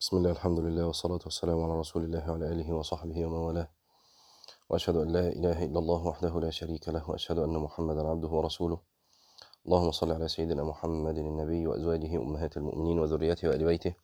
بسم 0.00 0.16
الله 0.16 0.30
الحمد 0.30 0.58
لله 0.58 0.86
والصلاة 0.86 1.18
والسلام 1.24 1.62
على 1.62 1.78
رسول 1.78 2.04
الله 2.04 2.30
وعلى 2.30 2.52
آله 2.52 2.72
وصحبه 2.72 3.26
ومن 3.26 3.38
والاه. 3.38 3.68
وأشهد 4.68 4.96
أن 4.96 5.08
لا 5.08 5.28
إله 5.28 5.64
إلا 5.64 5.78
الله 5.78 6.06
وحده 6.06 6.40
لا 6.40 6.50
شريك 6.50 6.88
له 6.88 7.10
وأشهد 7.10 7.38
أن 7.38 7.56
محمدا 7.56 8.08
عبده 8.08 8.28
ورسوله. 8.28 8.78
اللهم 9.66 9.90
صل 9.90 10.12
على 10.12 10.28
سيدنا 10.28 10.64
محمد 10.64 11.18
النبي 11.18 11.66
وأزواجه 11.66 12.16
أمهات 12.16 12.56
المؤمنين 12.56 12.98
وذريته 12.98 13.48
وآل 13.48 13.64
بيته. 13.64 13.94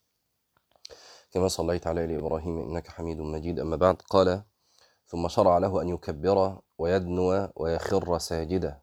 كما 1.32 1.48
صليت 1.48 1.86
على 1.86 2.04
آل 2.04 2.18
إبراهيم 2.18 2.59
إنك 2.59 2.88
حميد 2.88 3.20
مجيد 3.20 3.61
أما 3.61 3.77
بعد. 3.77 3.96
قال 4.11 4.43
ثم 5.06 5.29
شرع 5.29 5.59
له 5.59 5.82
أن 5.82 5.88
يكبر 5.88 6.59
ويدنو 6.79 7.48
ويخر 7.56 8.18
ساجدا 8.18 8.80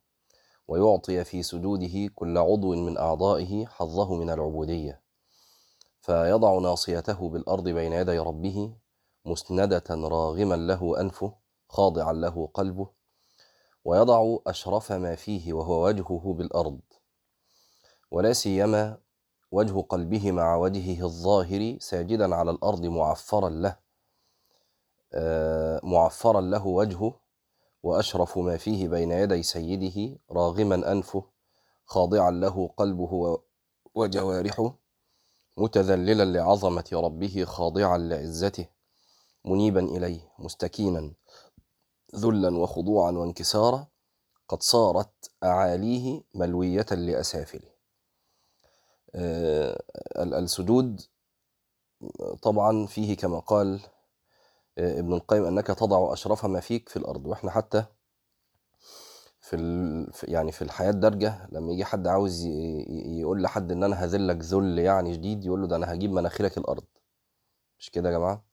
ويعطي 0.67 1.23
في 1.23 1.43
سجوده 1.43 2.11
كل 2.15 2.37
عضو 2.37 2.75
من 2.75 2.97
أعضائه 2.97 3.65
حظه 3.65 4.15
من 4.15 4.29
العبودية. 4.29 5.08
فيضع 6.01 6.59
ناصيته 6.59 7.29
بالأرض 7.29 7.69
بين 7.69 7.93
يدي 7.93 8.19
ربه 8.19 8.73
مسندة 9.25 9.83
راغما 9.89 10.55
له 10.55 11.01
أنفه 11.01 11.33
خاضعا 11.69 12.13
له 12.13 12.49
قلبه 12.53 12.89
ويضع 13.85 14.37
أشرف 14.47 14.91
ما 14.91 15.15
فيه 15.15 15.53
وهو 15.53 15.85
وجهه 15.85 16.33
بالأرض. 16.37 16.79
ولا 18.11 18.33
سيما 18.33 18.97
وجه 19.51 19.81
قلبه 19.81 20.31
مع 20.31 20.55
وجهه 20.55 21.05
الظاهر 21.05 21.77
ساجدا 21.79 22.35
على 22.35 22.51
الأرض 22.51 22.85
معفرا 22.85 23.49
له. 23.49 23.77
آه، 25.13 25.79
معفرا 25.83 26.41
له 26.41 26.67
وجهه 26.67 27.13
وأشرف 27.83 28.37
ما 28.37 28.57
فيه 28.57 28.87
بين 28.87 29.11
يدي 29.11 29.43
سيده 29.43 30.19
راغما 30.31 30.91
أنفه 30.91 31.23
خاضعا 31.85 32.31
له 32.31 32.67
قلبه 32.77 33.39
وجوارحه. 33.95 34.73
متذللا 35.57 36.25
لعظمة 36.25 36.89
ربه 36.93 37.43
خاضعا 37.45 37.97
لعزته 37.97 38.67
منيبا 39.45 39.79
إليه 39.79 40.31
مستكينا 40.39 41.13
ذلا 42.15 42.57
وخضوعا 42.57 43.11
وانكسارا 43.11 43.87
قد 44.47 44.63
صارت 44.63 45.31
أعاليه 45.43 46.21
ملوية 46.35 46.85
لأسافله. 46.91 47.69
آه، 49.15 49.83
ال- 50.17 50.33
السجود 50.33 51.01
طبعا 52.41 52.85
فيه 52.85 53.17
كما 53.17 53.39
قال 53.39 53.79
آه، 54.77 54.99
ابن 54.99 55.13
القيم 55.13 55.45
أنك 55.45 55.67
تضع 55.67 56.13
أشرف 56.13 56.45
ما 56.45 56.59
فيك 56.59 56.89
في 56.89 56.97
الأرض 56.97 57.25
وإحنا 57.27 57.51
حتى 57.51 57.85
في 59.49 60.23
يعني 60.23 60.51
في 60.51 60.61
الحياة 60.61 60.89
الدارجة 60.89 61.47
لما 61.51 61.71
يجي 61.71 61.85
حد 61.85 62.07
عاوز 62.07 62.45
يقول 63.19 63.43
لحد 63.43 63.71
إن 63.71 63.83
أنا 63.83 63.95
هذلك 63.95 64.37
ذل 64.37 64.79
يعني 64.79 65.13
شديد 65.13 65.45
يقول 65.45 65.61
له 65.61 65.67
ده 65.67 65.75
أنا 65.75 65.93
هجيب 65.93 66.11
مناخيرك 66.11 66.57
الأرض. 66.57 66.83
مش 67.79 67.89
كده 67.89 68.09
يا 68.09 68.17
جماعة؟ 68.17 68.43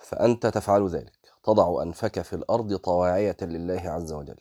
فأنت 0.00 0.46
تفعل 0.46 0.88
ذلك. 0.88 1.32
تضع 1.42 1.82
أنفك 1.82 2.22
في 2.22 2.32
الأرض 2.32 2.76
طواعية 2.76 3.36
لله 3.42 3.80
عز 3.80 4.12
وجل. 4.12 4.40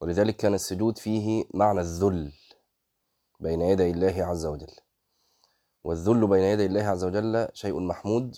ولذلك 0.00 0.36
كان 0.36 0.54
السجود 0.54 0.98
فيه 0.98 1.44
معنى 1.54 1.80
الذل 1.80 2.32
بين 3.40 3.60
يدي 3.60 3.90
الله 3.90 4.24
عز 4.24 4.46
وجل. 4.46 4.74
والذل 5.84 6.26
بين 6.26 6.42
يدي 6.42 6.66
الله 6.66 6.82
عز 6.82 7.04
وجل 7.04 7.48
شيء 7.52 7.80
محمود 7.80 8.36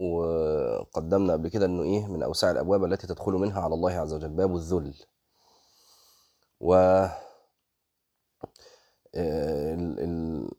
وقدمنا 0.00 1.32
قبل 1.32 1.48
كده 1.48 1.66
إنه 1.66 1.82
إيه 1.82 2.06
من 2.06 2.22
أوسع 2.22 2.50
الأبواب 2.50 2.84
التي 2.84 3.06
تدخل 3.06 3.32
منها 3.32 3.60
على 3.60 3.74
الله 3.74 3.92
عز 3.92 4.12
وجل 4.12 4.28
باب 4.28 4.56
الذل. 4.56 4.94
و 6.60 6.74
آه، 9.14 9.74
ال- 9.74 10.00
ال- 10.00 10.50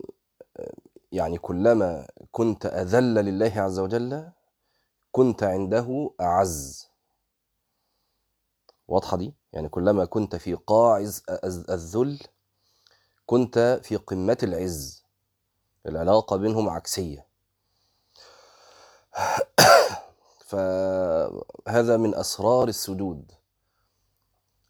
يعني 1.12 1.38
كلما 1.38 2.08
كنت 2.32 2.66
أذل 2.66 3.14
لله 3.16 3.54
عز 3.56 3.80
وجل 3.80 4.30
كنت 5.12 5.44
عنده 5.44 6.12
أعز. 6.22 6.88
واضحة 8.88 9.18
دي؟ 9.18 9.34
يعني 9.54 9.70
كلما 9.70 10.06
كنت 10.06 10.36
في 10.36 10.54
قاع 10.54 10.98
الذل 11.70 12.20
كنت 13.26 13.80
في 13.84 13.96
قمة 13.96 14.38
العز. 14.44 15.04
العلاقة 15.86 16.38
بينهم 16.38 16.70
عكسية. 16.70 17.29
فهذا 20.50 21.98
من 21.98 22.16
أسرار 22.16 22.68
السجود 22.68 23.32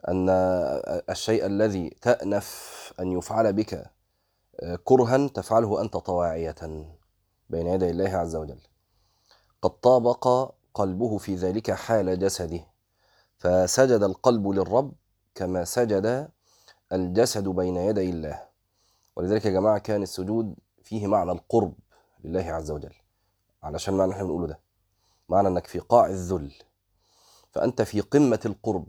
أن 0.08 0.30
الشيء 1.10 1.46
الذي 1.46 1.90
تأنف 1.90 2.70
أن 3.00 3.12
يفعل 3.12 3.54
بك 3.54 3.92
كرها 4.84 5.28
تفعله 5.28 5.82
أنت 5.82 5.98
طواعية 5.98 6.56
بين 7.50 7.68
يدي 7.68 7.90
الله 7.90 8.10
عز 8.10 8.36
وجل. 8.36 8.60
قد 9.62 9.70
طابق 9.70 10.54
قلبه 10.74 11.18
في 11.18 11.36
ذلك 11.36 11.72
حال 11.72 12.20
جسده 12.20 12.68
فسجد 13.38 14.04
القلب 14.04 14.48
للرب 14.48 14.94
كما 15.36 15.66
سجد 15.66 16.30
الجسد 16.94 17.48
بين 17.48 17.78
يدي 17.78 18.10
الله. 18.10 18.44
ولذلك 19.16 19.46
يا 19.46 19.52
جماعة 19.52 19.78
كان 19.78 20.04
السجود 20.04 20.56
فيه 20.84 21.08
معنى 21.08 21.32
القرب 21.32 21.74
لله 22.24 22.52
عز 22.52 22.72
وجل. 22.72 22.94
علشان 23.64 23.94
معنى 23.94 24.12
إحنا 24.12 24.24
بنقوله 24.24 24.48
ده. 24.48 24.60
معنى 25.30 25.48
انك 25.48 25.68
في 25.68 25.80
قاع 25.80 26.06
الذل. 26.06 26.54
فأنت 27.52 27.82
في 27.82 28.02
قمة 28.02 28.40
القرب. 28.46 28.88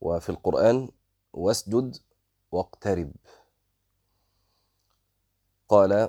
وفي 0.00 0.28
القرآن 0.28 0.88
واسجد 1.32 1.96
واقترب. 2.52 3.12
قال 5.68 6.08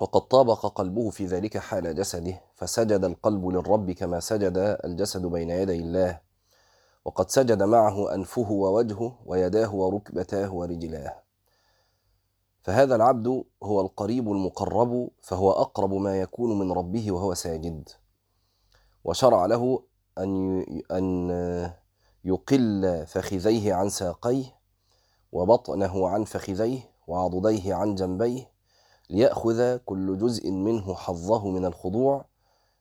وقد 0.00 0.20
طابق 0.20 0.66
قلبه 0.66 1.10
في 1.10 1.26
ذلك 1.26 1.58
حال 1.58 1.94
جسده 1.94 2.40
فسجد 2.54 3.04
القلب 3.04 3.48
للرب 3.48 3.90
كما 3.90 4.20
سجد 4.20 4.78
الجسد 4.84 5.26
بين 5.26 5.50
يدي 5.50 5.76
الله. 5.76 6.20
وقد 7.04 7.30
سجد 7.30 7.62
معه 7.62 8.14
أنفه 8.14 8.50
ووجهه 8.50 9.18
ويداه 9.26 9.74
وركبتاه 9.74 10.54
ورجلاه. 10.54 11.22
فهذا 12.62 12.94
العبد 12.96 13.44
هو 13.62 13.80
القريب 13.80 14.32
المقرب 14.32 15.10
فهو 15.22 15.50
أقرب 15.50 15.94
ما 15.94 16.20
يكون 16.20 16.58
من 16.58 16.72
ربه 16.72 17.12
وهو 17.12 17.34
ساجد. 17.34 17.88
وشرع 19.04 19.46
له 19.46 19.82
ي- 20.18 20.82
أن 20.90 21.30
يقل 22.24 23.04
فخذيه 23.06 23.74
عن 23.74 23.88
ساقيه 23.88 24.44
وبطنه 25.32 26.08
عن 26.08 26.24
فخذيه 26.24 26.80
وعضديه 27.06 27.74
عن 27.74 27.94
جنبيه 27.94 28.50
ليأخذ 29.10 29.76
كل 29.76 30.18
جزء 30.18 30.50
منه 30.50 30.94
حظه 30.94 31.48
من 31.48 31.64
الخضوع. 31.64 32.24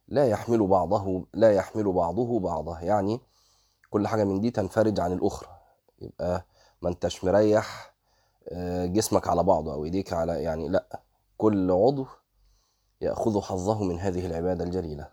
لا 0.08 0.28
يحمل 0.28 0.68
بعضه 0.68 1.26
لا 1.34 1.52
يحمل 1.54 1.92
بعضه 1.92 2.40
بعضه. 2.40 2.80
يعني 2.80 3.20
كل 3.90 4.08
حاجة 4.08 4.24
من 4.24 4.42
دي 4.42 4.52
تنفرج 4.52 5.00
عن 5.00 5.12
الأخرى. 5.14 5.50
يبقى 6.02 6.46
ما 6.82 6.90
انتش 6.90 7.24
مريح 7.24 7.89
جسمك 8.86 9.28
على 9.28 9.44
بعضه 9.44 9.74
أو 9.74 9.84
إيديك 9.86 10.14
على 10.14 10.44
يعني 10.44 10.68
لأ 10.68 11.02
كل 11.38 11.72
عضو 11.72 12.08
يأخذ 13.02 13.42
حظه 13.42 13.84
من 13.84 14.00
هذه 14.00 14.26
العبادة 14.26 14.64
الجليلة. 14.64 15.10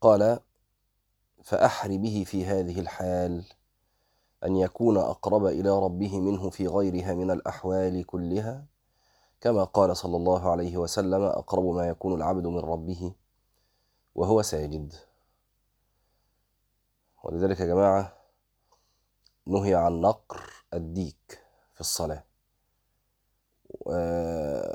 قال 0.00 0.40
فأحر 1.42 1.96
به 1.96 2.24
في 2.26 2.44
هذه 2.46 2.80
الحال 2.80 3.44
أن 4.44 4.56
يكون 4.56 4.96
أقرب 4.96 5.46
إلى 5.46 5.70
ربه 5.70 6.20
منه 6.20 6.50
في 6.50 6.66
غيرها 6.66 7.14
من 7.14 7.30
الأحوال 7.30 8.06
كلها 8.06 8.66
كما 9.40 9.64
قال 9.64 9.96
صلى 9.96 10.16
الله 10.16 10.50
عليه 10.50 10.76
وسلم 10.76 11.22
أقرب 11.22 11.64
ما 11.64 11.88
يكون 11.88 12.14
العبد 12.14 12.46
من 12.46 12.58
ربه 12.58 13.14
وهو 14.14 14.42
ساجد. 14.42 14.94
ولذلك 17.22 17.60
يا 17.60 17.66
جماعة 17.66 18.21
نهي 19.46 19.74
عن 19.74 20.00
نقر 20.00 20.50
الديك 20.74 21.40
في 21.74 21.80
الصلاة. 21.80 22.24
و- 23.80 24.72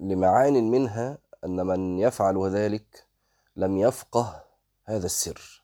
لمعان 0.00 0.70
منها 0.70 1.18
أن 1.44 1.66
من 1.66 1.98
يفعل 1.98 2.48
ذلك 2.50 3.06
لم 3.56 3.78
يفقه 3.78 4.44
هذا 4.84 5.06
السر. 5.06 5.62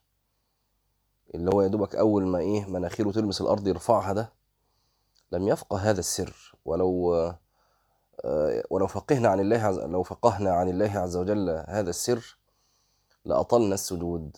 اللي 1.34 1.50
هو 1.54 1.62
يا 1.62 1.68
دوبك 1.68 1.96
أول 1.96 2.26
ما 2.26 2.38
إيه 2.38 2.64
مناخيره 2.66 3.12
تلمس 3.12 3.40
الأرض 3.40 3.66
يرفعها 3.68 4.12
ده 4.12 4.32
لم 5.32 5.48
يفقه 5.48 5.78
هذا 5.78 6.00
السر. 6.00 6.54
ولو 6.64 7.14
آه، 8.24 8.64
ولو 8.70 8.86
فقهنا 8.86 9.28
عن 9.28 9.40
الله 9.40 9.58
عز 9.58 9.78
لو 9.78 10.02
فقهنا 10.02 10.50
عن 10.52 10.68
الله 10.68 10.98
عز 10.98 11.16
وجل 11.16 11.64
هذا 11.68 11.90
السر 11.90 12.38
لأطلنا 13.24 13.74
السجود. 13.74 14.36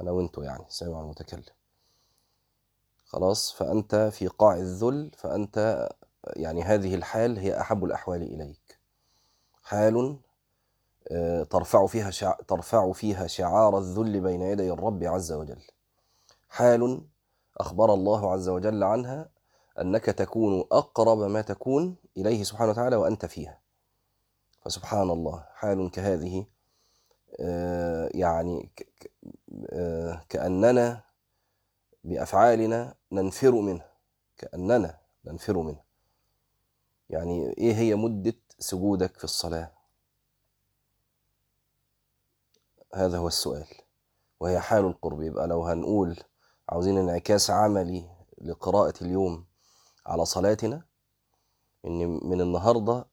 أنا 0.00 0.10
وأنتوا 0.10 0.44
يعني 0.44 0.64
سامع 0.68 1.00
المتكلم. 1.00 1.42
خلاص 3.12 3.52
فأنت 3.52 3.94
في 3.94 4.26
قاع 4.26 4.56
الذل 4.56 5.10
فأنت 5.16 5.88
يعني 6.26 6.62
هذه 6.62 6.94
الحال 6.94 7.38
هي 7.38 7.60
أحب 7.60 7.84
الأحوال 7.84 8.22
إليك. 8.22 8.78
حال 9.62 10.18
آه، 11.10 11.42
ترفع 11.42 11.86
فيها. 11.86 12.10
ترفع 12.48 12.92
فيها 12.92 13.26
شعار 13.26 13.78
الذل 13.78 14.20
بين 14.20 14.42
يدي 14.42 14.72
الرب 14.72 15.04
عز 15.04 15.32
وجل. 15.32 15.62
حال 16.48 17.00
أخبر 17.58 17.94
الله 17.94 18.32
عز 18.32 18.48
وجل 18.48 18.84
عنها 18.84 19.28
أنك 19.80 20.04
تكون 20.04 20.64
أقرب 20.72 21.18
ما 21.18 21.42
تكون 21.42 21.96
إليه 22.16 22.42
سبحانه 22.44 22.70
وتعالى 22.70 22.96
وأنت 22.96 23.26
فيها. 23.26 23.60
فسبحان 24.60 25.10
الله. 25.10 25.44
حال 25.54 25.90
كهذه 25.90 26.46
آه، 27.40 28.10
يعني 28.14 28.70
آه، 29.72 30.24
كأننا 30.28 31.04
بأفعالنا 32.04 32.94
ننفر 33.12 33.50
منه 33.54 33.84
كأننا 34.38 34.98
ننفر 35.24 35.58
منه 35.58 35.82
يعني 37.10 37.52
إيه 37.58 37.74
هي 37.74 37.94
مدة 37.94 38.34
سجودك 38.58 39.16
في 39.18 39.24
الصلاة؟ 39.24 39.72
هذا 42.94 43.18
هو 43.18 43.26
السؤال. 43.28 43.66
وهي 44.40 44.60
حال 44.60 44.84
القرب. 44.84 45.22
يبقى 45.22 45.46
لو 45.46 45.64
هنقول 45.64 46.20
عاوزين 46.68 46.98
انعكاس 46.98 47.50
عملي 47.50 48.10
لقراءة 48.40 48.94
اليوم 49.02 49.46
على 50.06 50.24
صلاتنا 50.24 50.82
إن 51.84 52.20
من 52.28 52.40
النهاردة 52.40 53.06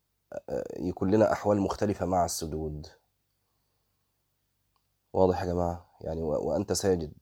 يكون 0.78 1.12
لنا 1.12 1.32
أحوال 1.34 1.60
مختلفة 1.62 2.06
مع 2.06 2.26
السجود. 2.26 2.88
واضح 5.14 5.42
يا 5.42 5.46
جماعة؟ 5.46 5.90
يعني 6.02 6.24
وأنت 6.24 6.74
ساجد 6.74 7.14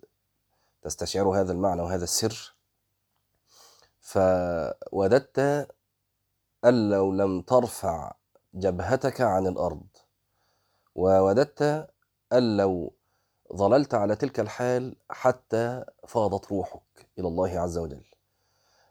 تستشعر 0.81 1.29
هذا 1.41 1.51
المعنى 1.51 1.81
وهذا 1.81 2.03
السر. 2.03 2.56
فوددت 4.07 5.67
أن 6.65 6.89
لو 6.89 7.11
لم 7.11 7.41
ترفع 7.41 8.13
جبهتك 8.53 9.21
عن 9.21 9.47
الأرض 9.47 9.87
ووددت 10.95 11.87
أن 12.33 12.57
لو 12.57 12.93
ظللت 13.53 13.93
على 13.93 14.15
تلك 14.15 14.39
الحال 14.39 14.95
حتى 15.09 15.85
فاضت 16.07 16.51
روحك 16.51 17.07
إلى 17.19 17.27
الله 17.27 17.59
عز 17.59 17.77
وجل. 17.77 18.03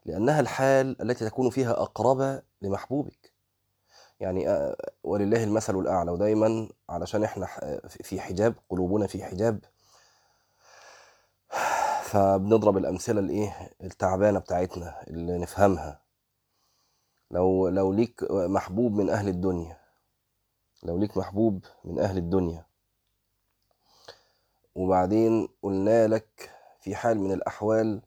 لأنها 0.04 0.40
الحال 0.40 1.02
التي 1.02 1.24
تكون 1.24 1.50
فيها 1.50 1.70
أقرب 1.70 2.42
لمحبوبك. 2.62 3.32
يعني 4.20 4.48
آه، 4.48 4.76
ولله 5.04 5.44
المثل 5.44 5.78
الأعلى 5.78 6.10
ودايما 6.10 6.68
علشان 6.88 7.24
إحنا 7.24 7.46
في 7.88 8.20
حجاب 8.20 8.54
قلوبنا 8.68 9.06
في 9.06 9.24
حجاب 9.24 9.64
فبنضرب 12.16 12.76
الأمثلة 12.76 13.20
الإيه 13.20 13.70
التعبانة 13.82 14.38
بتاعتنا 14.38 15.02
اللي 15.06 15.38
نفهمها. 15.38 16.00
لو 17.30 17.68
لو 17.68 17.92
ليك 17.92 18.24
محبوب 18.30 18.92
من 18.92 19.10
أهل 19.10 19.28
الدنيا 19.28 19.78
لو 20.82 20.98
ليك 20.98 21.16
محبوب 21.16 21.64
من 21.84 21.98
أهل 21.98 22.16
الدنيا 22.16 22.66
وبعدين 24.74 25.48
قلنا 25.62 26.06
لك 26.06 26.50
في 26.80 26.94
حال 26.94 27.20
من 27.20 27.32
الأحوال 27.32 28.02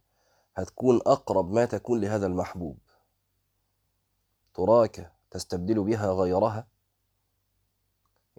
هتكون 0.58 0.96
أقرب 1.06 1.52
ما 1.52 1.66
تكون 1.66 2.02
لهذا 2.02 2.28
المحبوب. 2.28 2.78
تراك 4.54 5.12
تستبدل 5.32 5.84
بها 5.84 6.12
غيرها؟ 6.12 6.68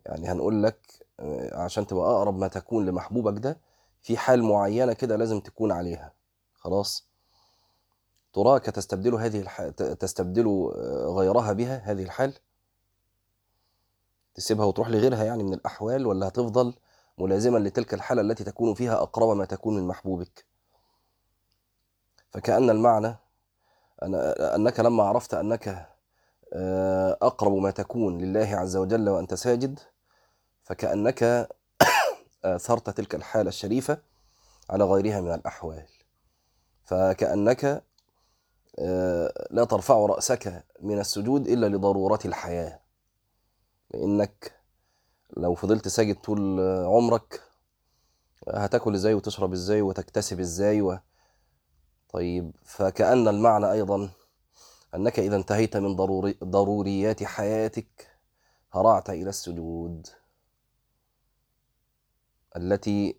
يعني 0.07 0.29
هنقول 0.29 0.63
لك 0.63 1.07
آه، 1.21 1.57
عشان 1.65 1.87
تبقى 1.87 2.11
أقرب 2.11 2.39
ما 2.39 2.49
تكون 2.49 2.87
لمحبوبك 2.87 3.39
ده 3.43 3.70
في 4.03 4.17
حال 4.17 4.43
معينة 4.43 4.93
كده 4.93 5.17
لازم 5.17 5.41
تكون 5.41 5.73
عليها. 5.73 6.13
خلاص؟ 6.55 7.09
تراك 8.33 8.65
تستبدل 8.65 9.15
هذه 9.15 9.41
الح... 9.41 9.63
تستبدل 9.73 10.47
آه، 10.47 11.15
غيرها 11.17 11.53
بها 11.53 11.77
هذه 11.85 12.03
الحال؟ 12.03 12.35
تسيبها 14.35 14.65
وتروح 14.65 14.89
لغيرها 14.89 15.25
يعني 15.25 15.43
من 15.43 15.55
الأحوال 15.55 16.07
ولا 16.07 16.29
هتفضل 16.29 16.75
ملازما 17.19 17.59
لتلك 17.59 17.95
الحالة 17.95 18.23
التي 18.23 18.45
تكون 18.45 18.75
فيها 18.75 19.03
أقرب 19.03 19.37
ما 19.37 19.45
تكون 19.45 19.77
من 19.77 19.87
محبوبك؟ 19.89 20.47
فكأن 22.31 22.71
المعنى 22.71 23.17
أنك 24.03 24.81
لما 24.81 25.03
عرفت 25.03 25.35
أنك 25.35 25.89
آه، 26.53 27.19
أقرب 27.23 27.53
ما 27.53 27.71
تكون 27.71 28.19
لله 28.19 28.57
عز 28.57 28.77
وجل 28.77 29.09
وأنت 29.09 29.35
ساجد 29.35 29.79
فكأنك 30.63 31.49
آثرت 32.45 32.91
تلك 32.91 33.15
الحالة 33.15 33.49
الشريفة 33.49 33.99
على 34.71 34.85
غيرها 34.85 35.21
من 35.21 35.35
الأحوال. 35.35 35.87
فكأنك 36.85 37.85
آه، 38.79 39.47
لا 39.51 39.65
ترفع 39.65 40.07
رأسك 40.07 40.65
من 40.81 40.99
السجود 40.99 41.49
إلا 41.49 41.67
لضرورات 41.67 42.27
الحياة. 42.27 42.81
لأنك 43.95 44.61
لو 45.37 45.55
فضلت 45.55 45.89
ساجد 45.89 46.15
طول 46.15 46.61
عمرك 46.87 47.43
هتاكل 48.49 48.95
إزاي 48.95 49.15
وتشرب 49.15 49.53
إزاي 49.53 49.83
وتكتسب 49.83 50.41
إزاي 50.41 50.83
و... 50.83 50.99
طيب 52.13 52.57
فكأن 52.65 53.29
المعنى 53.29 53.73
أيضا 53.73 54.11
أنك 54.95 55.19
إذا 55.19 55.37
انتهيت 55.37 55.77
من 55.77 55.97
ضروري 55.97 56.39
ضروريات 56.45 57.25
حياتك 57.25 58.09
هرعت 58.73 59.11
إلى 59.11 59.29
السجود. 59.29 60.07
التي 62.57 63.17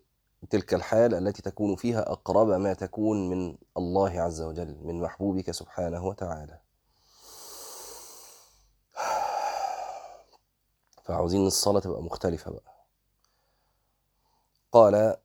تلك 0.50 0.74
الحال 0.74 1.14
التي 1.14 1.42
تكون 1.42 1.76
فيها 1.76 2.12
أقرب 2.12 2.48
ما 2.48 2.72
تكون 2.72 3.28
من 3.30 3.56
الله 3.76 4.20
عز 4.20 4.42
وجل 4.42 4.78
من 4.82 5.00
محبوبك 5.00 5.50
سبحانه 5.50 6.06
وتعالى. 6.06 6.58
فعاوزين 11.04 11.46
الصلاة 11.46 11.80
تبقى 11.80 12.02
مختلفة 12.02 12.50
بقى. 12.50 12.72
قال 14.72 15.16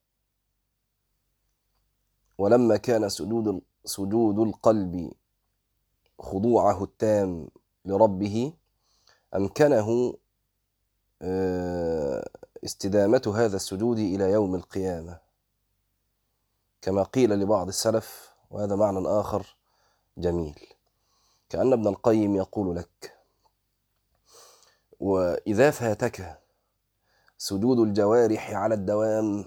ولما 2.37 2.77
كان 2.77 3.09
سجود 3.09 3.61
سجود 3.85 4.39
القلب 4.39 5.11
خضوعه 6.19 6.83
التام 6.83 7.47
لربه 7.85 8.53
أمكنه 9.35 10.13
آه، 11.21 12.29
استدامة 12.67 13.33
هذا 13.35 13.55
السجود 13.55 13.97
إلى 13.99 14.31
يوم 14.31 14.55
القيامة. 14.55 15.19
كما 16.81 17.03
قيل 17.03 17.29
لبعض 17.29 17.67
السلف 17.67 18.33
وهذا 18.51 18.75
معنى 18.75 19.07
آخر 19.07 19.55
جميل. 20.17 20.59
كأن 21.49 21.73
ابن 21.73 21.87
القيم 21.87 22.35
يقول 22.35 22.75
لك 22.75 23.17
وإذا 24.99 25.71
فاتك 25.71 26.39
سجود 27.37 27.79
الجوارح 27.79 28.51
على 28.51 28.75
الدوام 28.75 29.45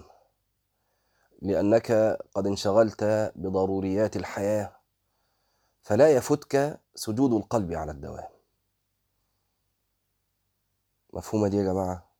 لأنك 1.41 1.91
قد 2.33 2.47
انشغلت 2.47 3.03
بضروريات 3.35 4.15
الحياة 4.15 4.75
فلا 5.81 6.09
يفتك 6.11 6.79
سجود 6.95 7.33
القلب 7.33 7.73
على 7.73 7.91
الدوام. 7.91 8.29
مفهومة 11.13 11.47
دي 11.47 11.57
يا 11.57 11.63
جماعة؟ 11.63 12.10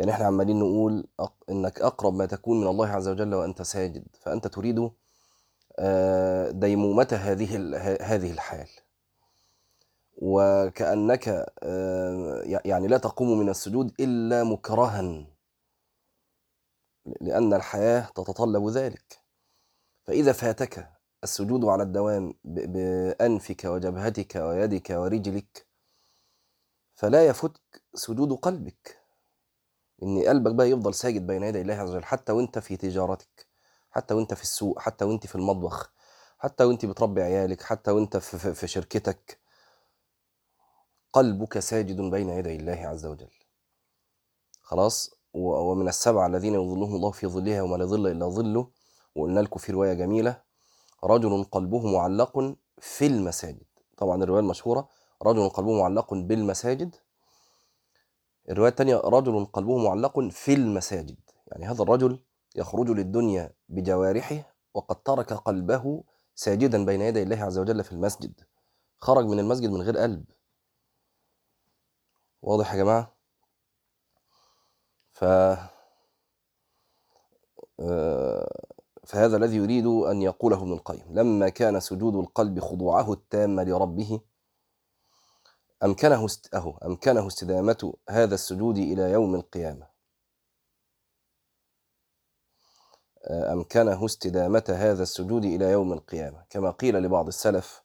يعني 0.00 0.12
إحنا 0.12 0.26
عمالين 0.26 0.58
نقول 0.58 1.06
إنك 1.50 1.80
أقرب 1.80 2.14
ما 2.14 2.26
تكون 2.26 2.60
من 2.60 2.66
الله 2.66 2.88
عز 2.88 3.08
وجل 3.08 3.34
وأنت 3.34 3.62
ساجد 3.62 4.04
فأنت 4.20 4.46
تريد 4.46 4.90
آه، 5.78 6.50
ديمومة 6.50 7.08
هذه 7.12 7.56
هذه 8.00 8.32
الحال. 8.32 8.68
وكأنك 10.16 11.28
آه، 11.62 12.42
يعني 12.64 12.86
لا 12.86 12.98
تقوم 12.98 13.38
من 13.38 13.48
السجود 13.48 13.92
إلا 14.00 14.44
مكرها. 14.44 15.26
لأن 17.20 17.54
الحياة 17.54 18.00
تتطلب 18.14 18.68
ذلك. 18.68 19.20
فإذا 20.04 20.32
فاتك 20.32 20.90
السجود 21.24 21.64
على 21.64 21.82
الدوام 21.82 22.34
بأنفك 22.44 23.64
وجبهتك 23.64 24.36
ويدك 24.36 24.90
ورجلك 24.90 25.66
فلا 26.94 27.26
يفتك 27.26 27.82
سجود 27.94 28.32
قلبك. 28.32 28.99
إن 30.02 30.28
قلبك 30.28 30.54
بقى 30.54 30.70
يفضل 30.70 30.94
ساجد 30.94 31.26
بين 31.26 31.42
يدي 31.42 31.60
الله 31.60 31.74
عز 31.74 31.90
وجل 31.90 32.04
حتى 32.04 32.32
وأنت 32.32 32.58
في 32.58 32.76
تجارتك 32.76 33.46
حتى 33.90 34.14
وأنت 34.14 34.34
في 34.34 34.42
السوق 34.42 34.78
حتى 34.78 35.04
وأنت 35.04 35.26
في 35.26 35.34
المطبخ 35.34 35.92
حتى 36.38 36.64
وأنت 36.64 36.86
بتربي 36.86 37.22
عيالك 37.22 37.62
حتى 37.62 37.90
وأنت 37.90 38.16
في, 38.16 38.54
في 38.54 38.66
شركتك. 38.66 39.38
قلبك 41.12 41.58
ساجد 41.58 42.00
بين 42.00 42.28
يدي 42.28 42.56
الله 42.56 42.72
عز 42.86 43.06
وجل. 43.06 43.30
خلاص؟ 44.62 45.10
ومن 45.34 45.88
السبعة 45.88 46.26
الذين 46.26 46.54
يظلهم 46.54 46.94
الله 46.94 47.10
في 47.10 47.26
ظلها 47.26 47.62
وما 47.62 47.76
لا 47.76 47.84
ظل 47.84 48.06
إلا 48.06 48.26
ظله. 48.26 48.70
وقلنا 49.14 49.40
لكم 49.40 49.58
في 49.60 49.72
رواية 49.72 49.92
جميلة 49.92 50.42
رجل 51.04 51.44
قلبه 51.44 51.92
معلق 51.92 52.54
في 52.78 53.06
المساجد. 53.06 53.66
طبعا 53.96 54.22
الرواية 54.22 54.40
المشهورة 54.42 54.88
رجل 55.22 55.48
قلبه 55.48 55.78
معلق 55.80 56.14
بالمساجد. 56.14 56.96
الرواية 58.50 58.70
الثانية 58.70 58.96
رجل 58.96 59.44
قلبه 59.44 59.78
معلق 59.78 60.20
في 60.20 60.54
المساجد. 60.54 61.20
يعني 61.46 61.66
هذا 61.66 61.82
الرجل 61.82 62.20
يخرج 62.56 62.90
للدنيا 62.90 63.52
بجوارحه 63.68 64.54
وقد 64.74 65.02
ترك 65.02 65.32
قلبه 65.32 66.04
ساجدا 66.34 66.84
بين 66.84 67.00
يدي 67.00 67.22
الله 67.22 67.44
عز 67.44 67.58
وجل 67.58 67.84
في 67.84 67.92
المسجد. 67.92 68.40
خرج 68.98 69.26
من 69.26 69.38
المسجد 69.38 69.70
من 69.70 69.82
غير 69.82 69.96
قلب. 69.96 70.24
واضح 72.42 72.74
يا 72.74 72.78
جماعة؟ 72.78 73.16
ف 75.12 75.24
آه، 77.80 78.48
فهذا 79.04 79.36
الذي 79.36 79.56
يريد 79.56 79.86
أن 79.86 80.22
يقوله 80.22 80.56
ابن 80.62 80.72
القيم. 80.72 81.04
لما 81.10 81.48
كان 81.48 81.80
سجود 81.80 82.14
القلب 82.16 82.60
خضوعه 82.60 83.12
التام 83.12 83.60
لربه 83.60 84.20
أمكنه. 85.84 86.26
أهو 86.54 86.78
أمكنه 86.84 87.26
استدامة 87.26 87.94
هذا 88.08 88.34
السجود 88.34 88.78
إلى 88.78 89.02
يوم 89.02 89.34
القيامة 89.34 89.86
أمكنه 93.30 94.04
استدامة 94.04 94.64
هذا 94.68 95.02
السجود 95.02 95.44
إلى 95.44 95.64
يوم 95.64 95.92
القيامة 95.92 96.44
كما 96.50 96.70
قيل 96.70 96.94
لبعض 96.94 97.26
السلف 97.26 97.82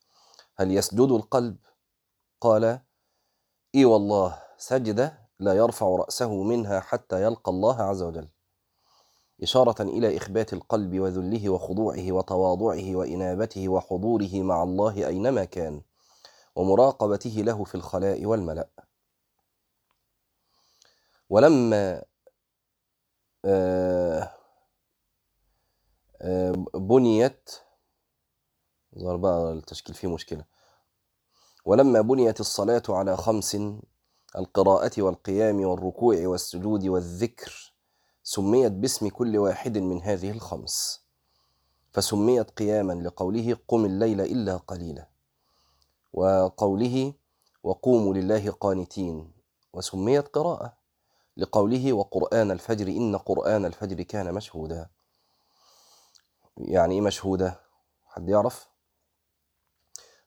هل 0.56 0.72
يسجد 0.72 1.12
القلب؟ 1.12 1.58
قال 2.42 2.80
إي 3.76 3.86
والله 3.86 4.44
سجدة 4.58 5.26
لا 5.40 5.54
يرفع 5.54 5.88
رأسه 5.88 6.44
منها 6.44 6.80
حتى 6.80 7.24
يلقى 7.24 7.52
الله 7.52 7.82
عز 7.82 8.02
وجل 8.02 8.28
إشارة 9.44 9.82
إلى 9.82 10.18
إخبات 10.18 10.54
القلب 10.54 11.00
وذله 11.00 11.50
وخضوعه 11.50 12.12
وتواضعه 12.12 12.96
وإنابته 12.96 13.70
وحضوره 13.70 14.42
مع 14.42 14.64
الله 14.64 15.08
أينما 15.08 15.46
كان 15.46 15.82
ومراقبته 16.56 17.30
له 17.30 17.64
في 17.64 17.76
الخلاء 17.76 18.26
والملأ. 18.26 18.70
ولما 21.30 22.04
آه، 23.46 24.32
آه، 26.22 26.52
بنيت 26.76 27.50
ظهر 29.00 29.16
بقى 29.16 29.54
التشكيل 29.54 29.96
فيه 29.96 30.14
مشكلة. 30.14 30.46
ولما 31.66 32.02
بنيت 32.02 32.40
الصلاة 32.40 32.84
على 32.90 33.18
خمس 33.18 33.58
القراءة 34.38 35.02
والقيام 35.02 35.62
والركوع 35.66 36.28
والسجود 36.28 36.88
والذكر 36.88 37.74
سميت 38.24 38.72
باسم 38.72 39.10
كل 39.10 39.38
واحد 39.38 39.78
من 39.78 40.02
هذه 40.02 40.32
الخمس. 40.32 41.06
فسميت 41.94 42.50
قياما 42.52 42.94
لقوله 42.94 43.58
قم 43.68 43.86
الليل 43.86 44.22
إلا 44.22 44.58
قليلا. 44.58 45.15
وقوله 46.16 47.14
وقوموا 47.64 48.14
لله 48.14 48.52
قانتين 48.52 49.34
وسميت 49.74 50.28
قراءة 50.28 50.78
لقوله 51.38 51.94
وقرآن 51.94 52.52
الفجر 52.52 52.88
إن 52.88 53.16
قرآن 53.18 53.66
الفجر 53.66 54.02
كان 54.04 54.34
مشهودا. 54.34 54.90
يعني 56.58 56.96
إيه 56.96 57.02
مشهودا؟ 57.02 57.56
حد 58.06 58.30
يعرف؟ 58.30 58.70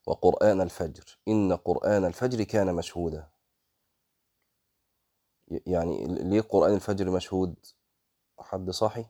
وقرآن 0.07 0.61
الفجر 0.61 1.19
إن 1.29 1.53
قرآن 1.57 2.05
الفجر 2.05 2.45
كان 2.45 2.75
مشهودا. 2.75 3.29
يعني 5.49 6.07
ليه 6.07 6.41
قرآن 6.41 6.75
الفجر 6.75 7.11
مشهود؟ 7.11 7.55
حد 8.39 8.71
صاحي؟ 8.71 9.07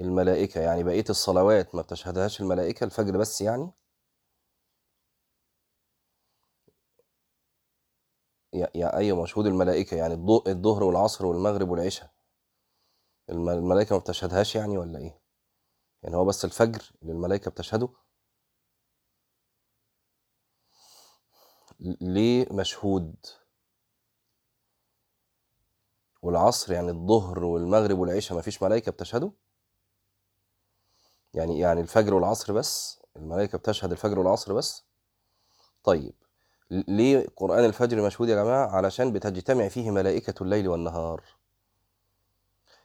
الملائكة 0.00 0.60
يعني 0.60 0.82
بقية 0.82 1.04
الصلوات 1.10 1.74
ما 1.74 1.82
بتشهدهاش 1.82 2.40
الملائكة 2.40 2.84
الفجر 2.84 3.16
بس 3.16 3.40
يعني؟ 3.40 3.72
يعني 8.56 8.96
أيوة 8.96 9.22
مشهود 9.22 9.46
الملائكة 9.46 9.96
يعني 9.96 10.14
الظهر 10.46 10.84
والعصر 10.84 11.26
والمغرب 11.26 11.68
والعشاء. 11.70 12.10
الملائكة 13.30 13.94
ما 13.96 14.00
بتشهدهاش 14.00 14.56
يعني 14.56 14.78
ولا 14.78 14.98
إيه؟ 14.98 15.20
يعني 16.02 16.16
هو 16.16 16.24
بس 16.24 16.44
الفجر 16.44 16.92
اللي 17.02 17.12
الملائكة 17.12 17.50
بتشهده؟ 17.50 17.88
ليه 22.00 22.46
مشهود؟ 22.50 23.16
والعصر 26.22 26.72
يعني 26.72 26.90
الظهر 26.90 27.44
والمغرب 27.44 27.98
والعشاء 27.98 28.36
ما 28.36 28.42
فيش 28.42 28.62
ملائكة 28.62 28.92
بتشهده؟ 28.92 29.32
يعني 31.34 31.58
يعني 31.58 31.80
الفجر 31.80 32.14
والعصر 32.14 32.52
بس؟ 32.52 33.00
الملائكة 33.16 33.58
بتشهد 33.58 33.92
الفجر 33.92 34.18
والعصر 34.18 34.54
بس؟ 34.54 34.84
طيب 35.84 36.14
ليه 36.70 37.26
قرآن 37.36 37.64
الفجر 37.64 38.02
مشهود 38.02 38.28
يا 38.28 38.34
جماعة؟ 38.44 38.66
علشان 38.66 39.12
بتجتمع 39.12 39.68
فيه 39.68 39.90
ملائكة 39.90 40.42
الليل 40.42 40.68
والنهار. 40.68 41.22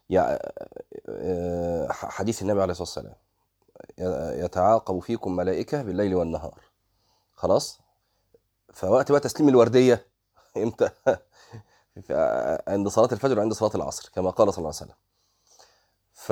يعني 0.10 0.40
حديث 1.92 2.42
النبي 2.42 2.62
عليه 2.62 2.72
الصلاة 2.72 2.88
والسلام. 2.88 3.16
يتعاقب 4.46 5.00
فيكم 5.00 5.36
ملائكة 5.36 5.82
بالليل 5.84 6.16
والنهار. 6.16 6.62
خلاص؟ 7.34 7.80
فوقت 8.74 9.12
بقى 9.12 9.20
تسليم 9.22 9.50
الوردية. 9.50 10.08
إمتى؟ 10.58 10.90
عند 12.68 12.88
صلاة 12.88 13.10
الفجر 13.12 13.40
وعند 13.40 13.54
صلاة 13.54 13.72
العصر 13.76 14.10
كما 14.14 14.30
قال 14.30 14.54
صلى 14.54 14.58
الله 14.58 14.76
عليه 14.82 14.92
وسلم. 14.92 14.96
ف 16.14 16.32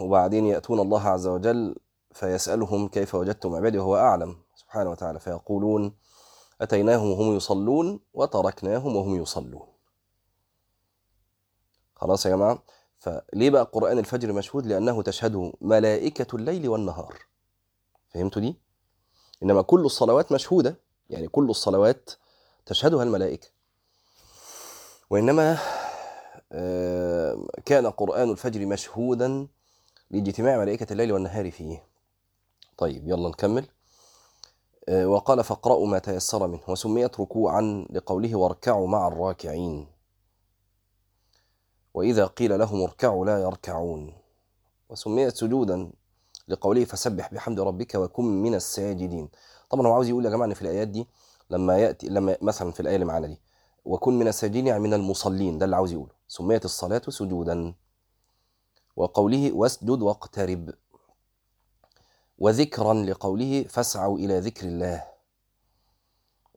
وبعدين 0.00 0.46
يأتون 0.46 0.80
الله 0.80 1.08
عز 1.08 1.26
وجل 1.26 1.76
فيسألهم 2.12 2.88
كيف 2.88 3.14
وجدتم 3.14 3.54
عبادي 3.54 3.78
وهو 3.78 3.96
أعلم 3.96 4.36
سبحانه 4.54 4.90
وتعالى. 4.90 5.20
فيقولون 5.20 5.96
أتيناهم 6.60 7.10
وهم 7.10 7.36
يصلون 7.36 8.00
وتركناهم 8.14 8.96
وهم 8.96 9.22
يصلون. 9.22 9.66
خلاص 11.96 12.26
يا 12.26 12.30
جماعة 12.30 12.62
فليه 12.98 13.50
بقى 13.50 13.70
قرآن 13.72 13.98
الفجر 13.98 14.32
مشهود؟ 14.32 14.66
لأنه 14.66 15.02
تشهده 15.02 15.52
ملائكة 15.60 16.36
الليل 16.36 16.68
والنهار. 16.68 17.18
فهمتوا 18.08 18.42
دي؟ 18.42 18.56
إنما 19.42 19.62
كل 19.62 19.84
الصلوات 19.84 20.32
مشهودة 20.32 20.80
يعني 21.10 21.28
كل 21.28 21.50
الصلوات 21.50 22.10
تشهدها 22.66 23.02
الملائكة. 23.02 23.48
وإنما 25.10 25.58
كان 27.64 27.86
قرآن 27.86 28.30
الفجر 28.30 28.66
مشهودا 28.66 29.46
لإجتماع 30.10 30.58
ملائكة 30.58 30.92
الليل 30.92 31.12
والنهار 31.12 31.50
فيه. 31.50 31.86
طيب 32.76 33.08
يلا 33.08 33.28
نكمل. 33.28 33.66
وقال 34.90 35.44
فاقرأوا 35.44 35.86
ما 35.86 35.98
تيسر 35.98 36.46
منه 36.46 36.60
وسميت 36.68 37.20
ركوعا 37.20 37.86
لقوله 37.90 38.36
واركعوا 38.36 38.88
مع 38.88 39.08
الراكعين. 39.08 39.86
وإذا 41.94 42.26
قيل 42.26 42.58
لهم 42.58 42.82
اركعوا 42.82 43.26
لا 43.26 43.38
يركعون. 43.42 44.12
وسميت 44.88 45.36
سجودا 45.36 45.90
لقوله 46.48 46.84
فسبح 46.84 47.34
بحمد 47.34 47.60
ربك 47.60 47.94
وكن 47.94 48.24
من 48.42 48.54
الساجدين. 48.54 49.28
طبعا 49.70 49.86
هو 49.86 49.92
عاوز 49.92 50.08
يقول 50.08 50.24
يا 50.24 50.30
جماعة 50.30 50.46
إن 50.46 50.54
في 50.54 50.62
الآيات 50.62 50.88
دي 50.88 51.06
لما 51.50 51.78
يأتي 51.78 52.08
لما 52.08 52.36
مثلا 52.42 52.70
في 52.70 52.80
الآية 52.80 52.94
اللي 52.94 53.06
معانا 53.06 53.26
دي 53.26 53.40
وكن 53.84 54.18
من 54.18 54.28
الساجدين 54.28 54.66
يعني 54.66 54.80
من 54.80 54.94
المصلين 54.94 55.58
ده 55.58 55.64
اللي 55.64 55.76
عاوز 55.76 55.92
يقوله. 55.92 56.10
سميت 56.28 56.64
الصلاة 56.64 57.02
سجودا. 57.08 57.74
وقوله 58.96 59.52
واسجد 59.52 60.02
واقترب. 60.02 60.70
وذكرا 62.38 62.94
لقوله 62.94 63.64
فاسعوا 63.68 64.18
إلى 64.18 64.38
ذكر 64.40 64.66
الله. 64.66 65.04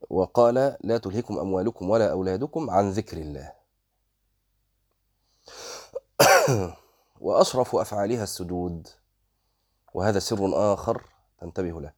وقال 0.09 0.77
لا 0.81 0.97
تلهكم 0.97 1.39
أموالكم 1.39 1.89
ولا 1.89 2.11
أولادكم 2.11 2.69
عن 2.69 2.89
ذكر 2.89 3.17
الله. 3.17 3.53
وأشرف 7.21 7.75
أفعالها 7.75 8.23
السجود 8.23 8.87
وهذا 9.93 10.19
سر 10.19 10.73
آخر 10.73 11.05
تنتبه 11.39 11.81
له. 11.81 11.93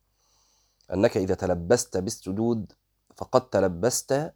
أنك 0.93 1.17
إذا 1.17 1.35
تلبست 1.35 1.97
بالسجود 1.97 2.73
فقد 3.17 3.49
تلبست 3.49 4.31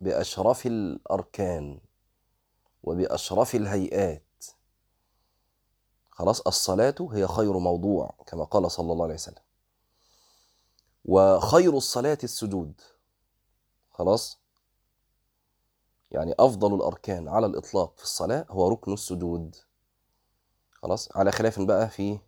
بأشرف 0.00 0.66
الأركان 0.66 1.80
وبأشرف 2.82 3.54
الهيئات. 3.54 4.29
خلاص 6.20 6.40
الصلاة 6.40 6.94
هي 7.12 7.26
خير 7.26 7.58
موضوع 7.58 8.14
كما 8.26 8.44
قال 8.44 8.70
صلى 8.70 8.92
الله 8.92 9.04
عليه 9.04 9.14
وسلم. 9.14 9.42
وخير 11.04 11.76
الصلاة 11.76 12.18
السجود. 12.24 12.80
خلاص؟ 13.90 14.38
يعني 16.10 16.34
أفضل 16.38 16.74
الأركان 16.74 17.28
على 17.28 17.46
الإطلاق 17.46 17.96
في 17.96 18.02
الصلاة 18.04 18.46
هو 18.50 18.68
ركن 18.68 18.92
السجود. 18.92 19.56
خلاص؟ 20.72 21.08
على 21.16 21.32
خلاف 21.32 21.60
بقى 21.60 21.88
في 21.88 22.18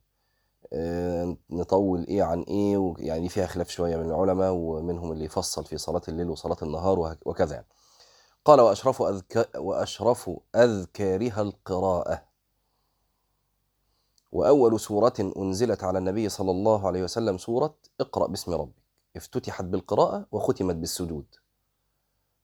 آه 0.73 1.37
نطول 1.51 2.07
إيه 2.07 2.23
عن 2.23 2.43
إيه 2.43 2.95
يعني 2.99 3.29
فيها 3.29 3.47
خلاف 3.47 3.69
شوية 3.71 3.97
من 3.97 4.07
العلماء 4.11 4.53
ومنهم 4.53 5.13
اللي 5.13 5.25
يفصل 5.25 5.65
في 5.65 5.79
صلاة 5.79 6.03
الليل 6.09 6.31
وصلاة 6.31 6.57
النهار 6.63 7.17
وكذا 7.27 7.55
يعني. 7.55 7.67
قال 8.45 8.61
وأشرف 9.57 10.31
أذكارها 10.57 11.43
القراءة. 11.43 12.32
وأول 14.33 14.81
سورة 14.81 15.33
أنزلت 15.37 15.85
على 15.85 15.99
النبي 15.99 16.29
صلى 16.29 16.51
الله 16.51 16.87
عليه 16.87 17.03
وسلم 17.03 17.39
سورة 17.39 17.75
اقرأ 18.01 18.27
باسم 18.27 18.55
ربك. 18.55 18.83
افتتحت 19.17 19.65
بالقراءة 19.65 20.27
وختمت 20.33 20.75
بالسجود. 20.75 21.27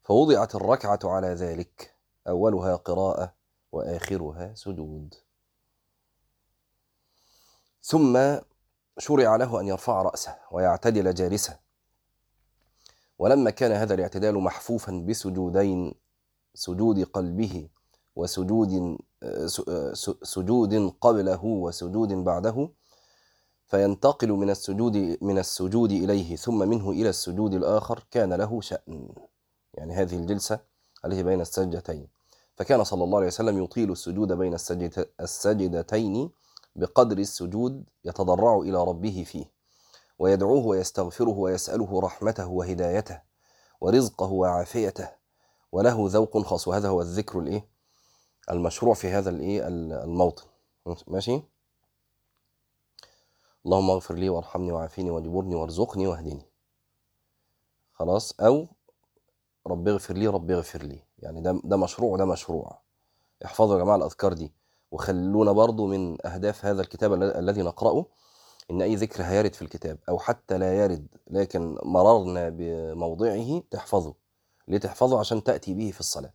فوضعت 0.03 0.55
الركعة 0.55 1.01
على 1.05 1.29
ذلك. 1.29 1.95
أولها 2.29 2.77
قراءة 2.77 3.35
وآخرها 3.73 4.55
سجود. 4.55 5.15
ثم 7.83 8.39
شرع 8.99 9.37
له 9.37 9.61
أن 9.61 9.67
يرفع 9.67 10.03
رأسه 10.03 10.39
ويعتدل 10.51 11.15
جالسا 11.15 11.59
ولما 13.19 13.51
كان 13.51 13.73
هذا 13.73 13.95
الاعتدال 13.95 14.35
محفوفا 14.35 15.05
بسجودين 15.09 15.95
سجود 16.55 17.05
قلبه 17.05 17.69
وسجود 18.19 18.99
سجود 20.23 20.93
قبله 21.01 21.45
وسجود 21.45 22.13
بعده 22.13 22.69
فينتقل 23.67 24.33
من 24.33 24.51
السجود 24.51 25.19
من 25.21 25.39
السجود 25.39 25.93
إليه 25.93 26.37
ثم 26.37 26.69
منه 26.69 26.91
إلى 26.91 27.09
السجود 27.09 27.55
الآخر 27.55 28.07
كان 28.11 28.33
له 28.33 28.61
شأن. 28.61 29.09
يعني 29.75 29.95
هذه 29.95 30.17
الجلسة 30.17 30.61
التي 31.05 31.23
بين 31.23 31.41
السجدتين. 31.41 32.09
فكان 32.57 32.85
صلى 32.85 33.05
الله 33.05 33.19
عليه 33.19 33.27
وسلم 33.27 33.65
يطيل 33.65 33.93
السجود 33.93 34.33
بين 34.33 34.55
السجدتين 35.21 36.31
بقدر 36.77 37.19
السجود 37.19 37.85
يتضرع 38.05 38.59
إلى 38.59 38.85
ربه 38.85 39.25
فيه. 39.27 39.45
ويدعوه 40.19 40.67
ويستغفره 40.67 41.39
ويسأله 41.39 42.01
رحمته 42.01 42.49
وهدايته 42.49 43.21
ورزقه 43.81 44.33
وعافيته. 44.33 45.09
وله 45.73 46.07
ذوق 46.09 46.39
خاص. 46.39 46.69
وهذا 46.69 46.89
هو 46.89 47.01
الذكر 47.01 47.39
الإيه؟ 47.39 47.78
المشروع 48.51 48.95
في 48.95 49.09
هذا 49.09 49.31
الإيه 49.31 49.69
الموطن. 49.69 50.45
ماشي؟ 51.07 51.43
اللهم 53.67 53.91
اغفر 53.91 54.15
لي 54.15 54.29
وارحمني 54.29 54.73
وعافيني 54.73 55.11
واجبرني 55.11 55.55
وارزقني 55.55 56.07
واهدني. 56.07 56.47
خلاص؟ 57.93 58.41
أو 58.41 58.67
رب 59.67 59.89
اغفر 59.89 60.15
لي 60.15 60.27
رب 60.27 60.51
اغفر 60.51 60.83
لي. 60.83 61.03
يعني 61.19 61.41
ده 61.41 61.61
ده 61.65 61.77
مشروع 61.77 62.13
وده 62.13 62.25
مشروع. 62.25 62.81
احفظوا 63.45 63.79
يا 63.79 63.85
جماعة 63.85 63.97
الأذكار 63.97 64.33
دي. 64.33 64.53
وخلونا 64.91 65.53
برضو 65.53 65.87
من 65.87 66.27
أهداف 66.27 66.65
هذا 66.65 66.83
الكتاب 66.83 67.13
الذي 67.23 67.63
نقرأه 67.63 68.07
إن 68.71 68.83
أي 68.83 68.95
ذكر 68.95 69.23
هيرد 69.23 69.55
في 69.55 69.63
الكتاب 69.63 69.99
أو 70.09 70.19
حتى 70.19 70.59
لا 70.59 70.85
يرد 70.85 71.07
لكن 71.31 71.79
مررنا 71.83 72.49
بموضعه 72.49 73.63
تحفظه. 73.71 74.15
ليه 74.69 74.79
تحفظه؟ 74.79 75.19
عشان 75.21 75.45
تأتي 75.45 75.75
به 75.75 75.91
في 75.91 76.01
الصلاة. 76.01 76.33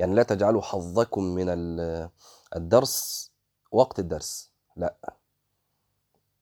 يعني 0.00 0.14
لا 0.14 0.22
تجعلوا 0.22 0.62
حظكم 0.62 1.22
من 1.24 1.46
الدرس 2.56 3.30
وقت 3.72 3.98
الدرس 3.98 4.50
لا. 4.76 4.96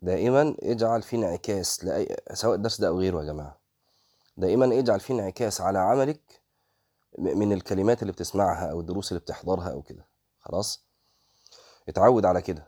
دائما 0.03 0.57
اجعل 0.63 1.03
في 1.03 1.17
انعكاس 1.17 1.85
لأي 1.85 2.17
سواء 2.33 2.55
الدرس 2.55 2.81
ده 2.81 2.89
أو 2.89 2.99
غيره 2.99 3.19
يا 3.19 3.25
جماعة. 3.25 3.59
دائما 4.37 4.79
اجعل 4.79 5.01
في 5.01 5.13
انعكاس 5.13 5.61
على 5.61 5.79
عملك 5.79 6.43
من 7.19 7.53
الكلمات 7.53 8.03
اللي 8.03 8.13
بتسمعها 8.13 8.71
أو 8.71 8.81
الدروس 8.81 9.13
اللي 9.13 9.21
بتحضرها 9.21 9.73
أو 9.73 9.83
كده. 9.83 10.07
خلاص؟ 10.41 10.85
اتعود 11.89 12.25
على 12.25 12.43
كده. 12.43 12.67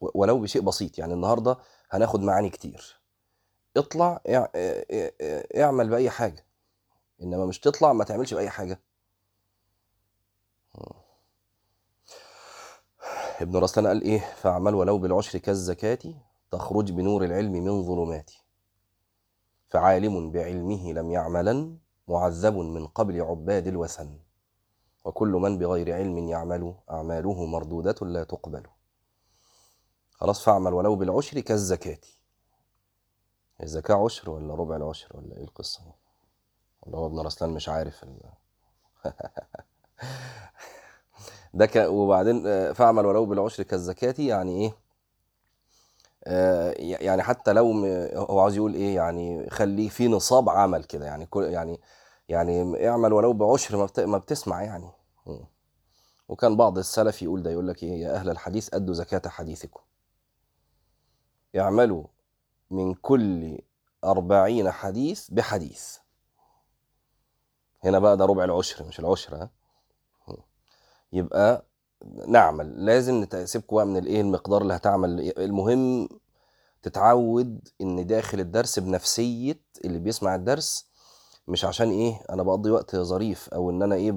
ولو 0.00 0.40
بشيء 0.40 0.62
بسيط 0.62 0.98
يعني 0.98 1.14
النهارده 1.14 1.58
هناخد 1.90 2.20
معاني 2.20 2.50
كتير. 2.50 3.00
اطلع 3.76 4.20
اعمل 5.56 5.88
بأي 5.88 6.10
حاجة. 6.10 6.46
إنما 7.22 7.46
مش 7.46 7.60
تطلع 7.60 7.92
ما 7.92 8.04
تعملش 8.04 8.34
بأي 8.34 8.50
حاجة. 8.50 8.80
ابن 13.40 13.56
رسلان 13.56 13.86
قال 13.86 14.02
إيه؟ 14.02 14.18
فاعمل 14.18 14.74
ولو 14.74 14.98
بالعشر 14.98 15.38
كالزكاة 15.38 15.98
تخرج 16.50 16.92
بنور 16.92 17.24
العلم 17.24 17.52
من 17.52 17.82
ظلمات 17.82 18.30
فعالم 19.68 20.30
بعلمه 20.30 20.92
لم 20.92 21.10
يعملا 21.10 21.76
معذب 22.08 22.56
من 22.56 22.86
قبل 22.86 23.20
عباد 23.22 23.66
الوثن. 23.66 24.18
وكل 25.04 25.28
من 25.28 25.58
بغير 25.58 25.94
علم 25.94 26.18
يعمل 26.18 26.74
أعماله 26.90 27.46
مردودة 27.46 28.06
لا 28.06 28.24
تقبل. 28.24 28.66
خلاص 30.10 30.44
فاعمل 30.44 30.72
ولو 30.74 30.96
بالعشر 30.96 31.40
كالزكاة. 31.40 32.00
الزكاة 33.62 34.04
عشر 34.04 34.30
ولا 34.30 34.54
ربع 34.54 34.76
العشر 34.76 35.16
ولا 35.16 35.36
إيه 35.36 35.44
القصة؟ 35.44 35.80
ولا 36.82 36.98
هو 36.98 37.06
ابن 37.06 37.20
رسلان 37.20 37.50
مش 37.50 37.68
عارف 37.68 38.04
ده 41.54 41.66
ك... 41.66 41.76
وبعدين 41.76 42.72
فاعمل 42.72 43.06
ولو 43.06 43.24
بالعشر 43.26 43.62
كالزكاة 43.62 44.14
يعني 44.18 44.62
إيه؟ 44.64 44.76
آه 46.24 46.74
يعني 46.78 47.22
حتى 47.22 47.52
لو. 47.52 47.72
هو 48.14 48.40
عاوز 48.40 48.56
يقول 48.56 48.74
إيه؟ 48.74 48.96
يعني 48.96 49.50
خليه 49.50 49.88
في 49.88 50.08
نصاب 50.08 50.48
عمل 50.48 50.84
كده 50.84 51.06
يعني 51.06 51.26
كل 51.26 51.44
يعني 51.44 51.80
يعني 52.28 52.88
اعمل 52.88 53.12
ولو 53.12 53.32
بعشر 53.32 53.76
ما, 53.76 53.84
بت... 53.86 54.00
ما 54.00 54.18
بتسمع 54.18 54.62
يعني. 54.62 54.90
وكان 56.28 56.56
بعض 56.56 56.78
السلف 56.78 57.22
يقول 57.22 57.42
ده 57.42 57.50
يقول 57.50 57.68
لك 57.68 57.82
إيه؟ 57.82 58.02
يا 58.02 58.14
أهل 58.14 58.30
الحديث 58.30 58.74
أدوا 58.74 58.94
زكاة 58.94 59.22
حديثكم. 59.30 59.80
يعملوا 61.54 62.04
من 62.70 62.94
كل 62.94 63.58
أربعين 64.04 64.70
حديث 64.70 65.30
بحديث. 65.30 65.96
هنا 67.84 67.98
بقى 67.98 68.16
ده 68.16 68.24
ربع 68.24 68.44
العشر 68.44 68.84
مش 68.84 69.00
العشر 69.00 69.36
ها؟ 69.36 69.50
يبقى 71.16 71.64
نعمل 72.28 72.86
لازم 72.86 73.26
نسيبكم 73.34 73.76
بقى 73.76 73.86
من 73.86 73.96
الإيه 73.96 74.20
المقدار 74.20 74.62
اللي 74.62 74.74
هتعمل. 74.74 75.32
المهم 75.38 76.08
تتعود 76.82 77.68
إن 77.80 78.06
داخل 78.06 78.40
الدرس 78.40 78.78
بنفسية 78.78 79.60
اللي 79.84 79.98
بيسمع 79.98 80.34
الدرس 80.34 80.86
مش 81.48 81.64
عشان 81.64 81.90
إيه 81.90 82.20
أنا 82.30 82.42
بقضي 82.42 82.70
وقت 82.70 82.96
ظريف 82.96 83.48
أو 83.48 83.70
إن 83.70 83.82
أنا 83.82 83.94
إيه 83.94 84.12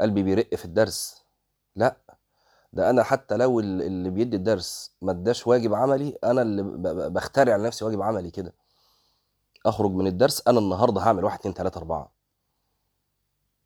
قلبي 0.00 0.22
بيرق 0.22 0.54
في 0.54 0.64
الدرس. 0.64 1.24
لأ 1.76 1.96
ده 2.72 2.90
أنا 2.90 3.02
حتى 3.02 3.36
لو 3.36 3.60
اللي 3.60 4.10
بيدي 4.10 4.36
الدرس 4.36 4.90
ما 5.02 5.12
اداش 5.12 5.46
واجب 5.46 5.74
عملي 5.74 6.18
أنا 6.24 6.42
اللي 6.42 6.62
بخترع 7.10 7.56
لنفسي 7.56 7.84
واجب 7.84 8.02
عملي 8.02 8.30
كده. 8.30 8.54
أخرج 9.66 9.90
من 9.90 10.06
الدرس 10.06 10.42
أنا 10.48 10.58
النهارده 10.58 11.00
هعمل 11.00 11.24
واحد 11.24 11.38
اتنين 11.38 11.54
تلاتة 11.54 11.78
أربعة. 11.78 12.12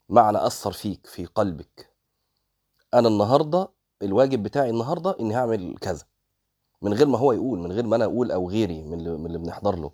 معنى 0.09 0.47
أثر 0.47 0.73
فيك 0.73 1.07
في 1.07 1.25
قلبك. 1.27 1.90
أنا 2.95 3.09
النهارده 3.09 3.69
الواجب 4.03 4.43
بتاعي 4.43 4.71
النهارده 4.71 5.17
إني 5.21 5.37
هعمل 5.37 5.77
كذا. 5.81 6.05
من 6.83 6.95
غير 6.95 7.07
ما 7.07 7.19
هو 7.19 7.33
يقول 7.33 7.59
من 7.59 7.73
غير 7.73 7.87
ما 7.87 7.97
أنا 7.97 8.05
أقول 8.05 8.33
أو 8.33 8.51
غيري 8.51 8.83
من 8.83 8.95
اللي, 8.99 9.11
من 9.11 9.27
اللي 9.27 9.39
بنحضر 9.39 9.77
له. 9.77 9.93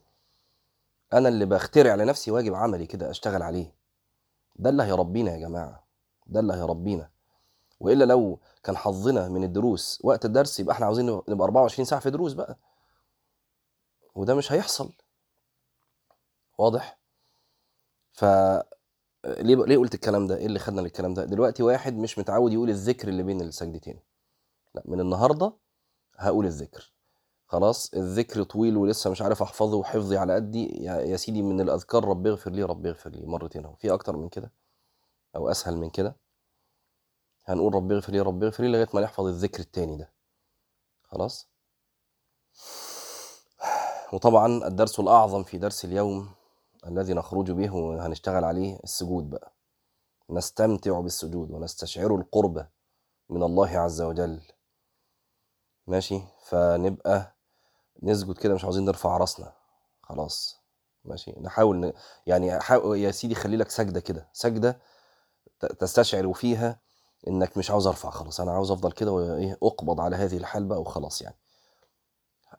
أنا 1.12 1.28
اللي 1.28 1.46
بخترع 1.46 1.94
لنفسي 1.94 2.30
واجب 2.30 2.54
عملي 2.54 2.86
كده 2.86 3.10
أشتغل 3.10 3.42
عليه. 3.42 3.74
ده 4.56 4.70
اللي 4.70 4.82
هيربينا 4.82 5.32
يا 5.32 5.38
جماعة. 5.38 5.86
ده 6.26 6.40
اللي 6.40 6.54
هيربينا. 6.54 7.10
وإلا 7.80 8.04
لو 8.04 8.38
كان 8.62 8.76
حظنا 8.76 9.28
من 9.28 9.44
الدروس 9.44 10.00
وقت 10.04 10.24
الدرس 10.24 10.60
يبقى 10.60 10.74
إحنا 10.74 10.86
عاوزين 10.86 11.06
نبقى 11.28 11.44
24 11.44 11.84
ساعة 11.86 12.00
في 12.00 12.10
دروس 12.10 12.32
بقى. 12.32 12.56
وده 14.14 14.34
مش 14.34 14.52
هيحصل. 14.52 14.92
واضح؟ 16.58 16.98
ف 18.12 18.24
ليه 19.26 19.56
ليه 19.56 19.78
قلت 19.78 19.94
الكلام 19.94 20.26
ده؟ 20.26 20.36
إيه 20.36 20.46
اللي 20.46 20.58
خدنا 20.58 20.80
للكلام 20.80 21.14
ده؟ 21.14 21.24
دلوقتي 21.24 21.62
واحد 21.62 21.96
مش 21.96 22.18
متعود 22.18 22.52
يقول 22.52 22.70
الذكر 22.70 23.08
اللي 23.08 23.22
بين 23.22 23.40
السجدتين. 23.40 24.00
لا 24.74 24.82
من 24.84 25.00
النهارده 25.00 25.52
هقول 26.16 26.46
الذكر. 26.46 26.92
خلاص 27.46 27.94
الذكر 27.94 28.42
طويل 28.42 28.76
ولسه 28.76 29.10
مش 29.10 29.22
عارف 29.22 29.42
أحفظه 29.42 29.76
وحفظي 29.76 30.16
على 30.16 30.34
قدي. 30.34 30.84
يا 30.84 31.16
سيدي 31.16 31.42
من 31.42 31.60
الأذكار 31.60 32.04
رب 32.04 32.26
اغفر 32.26 32.50
لي 32.50 32.62
رب 32.62 32.86
اغفر 32.86 33.10
لي. 33.10 33.26
مرتين 33.26 33.64
أهو. 33.64 33.74
في 33.74 33.92
أكتر 33.92 34.16
من 34.16 34.28
كده؟ 34.28 34.52
أو 35.36 35.50
أسهل 35.50 35.76
من 35.76 35.90
كده؟ 35.90 36.16
هنقول 37.44 37.74
رب 37.74 37.92
اغفر 37.92 38.12
لي 38.12 38.20
رب 38.20 38.44
اغفر 38.44 38.64
لي 38.64 38.68
لغاية 38.72 38.88
ما 38.94 39.00
نحفظ 39.00 39.26
الذكر 39.26 39.60
التاني 39.60 39.96
ده. 39.96 40.12
خلاص؟ 41.02 41.48
وطبعا 44.12 44.66
الدرس 44.66 45.00
الأعظم 45.00 45.42
في 45.42 45.58
درس 45.58 45.84
اليوم 45.84 46.28
الذي 46.86 47.14
نخرج 47.14 47.50
به 47.50 47.74
وهنشتغل 47.74 48.44
عليه 48.44 48.78
السجود 48.84 49.30
بقى. 49.30 49.52
نستمتع 50.30 51.00
بالسجود 51.00 51.50
ونستشعر 51.50 52.14
القربة 52.14 52.68
من 53.28 53.42
الله 53.42 53.78
عز 53.78 54.02
وجل. 54.02 54.40
ماشي؟ 55.86 56.20
فنبقى 56.44 57.36
نسجد 58.02 58.38
كده 58.38 58.54
مش 58.54 58.64
عاوزين 58.64 58.84
نرفع 58.84 59.16
راسنا. 59.16 59.52
خلاص. 60.02 60.60
ماشي؟ 61.04 61.34
نحاول 61.40 61.76
ن... 61.76 61.92
يعني 62.26 62.46
يا 62.84 63.10
سيدي 63.10 63.34
خلي 63.34 63.56
لك 63.56 63.70
سجدة 63.70 64.00
كده. 64.00 64.28
سجدة 64.32 64.78
تستشعر 65.78 66.32
فيها 66.32 66.80
إنك 67.28 67.56
مش 67.56 67.70
عاوز 67.70 67.86
أرفع 67.86 68.10
خلاص. 68.10 68.40
أنا 68.40 68.52
عاوز 68.52 68.70
أفضل 68.70 68.92
كده 68.92 69.12
وإيه 69.12 69.58
أقبض 69.62 70.00
على 70.00 70.16
هذه 70.16 70.36
الحال 70.36 70.64
بقى 70.64 70.80
وخلاص 70.80 71.22
يعني. 71.22 71.36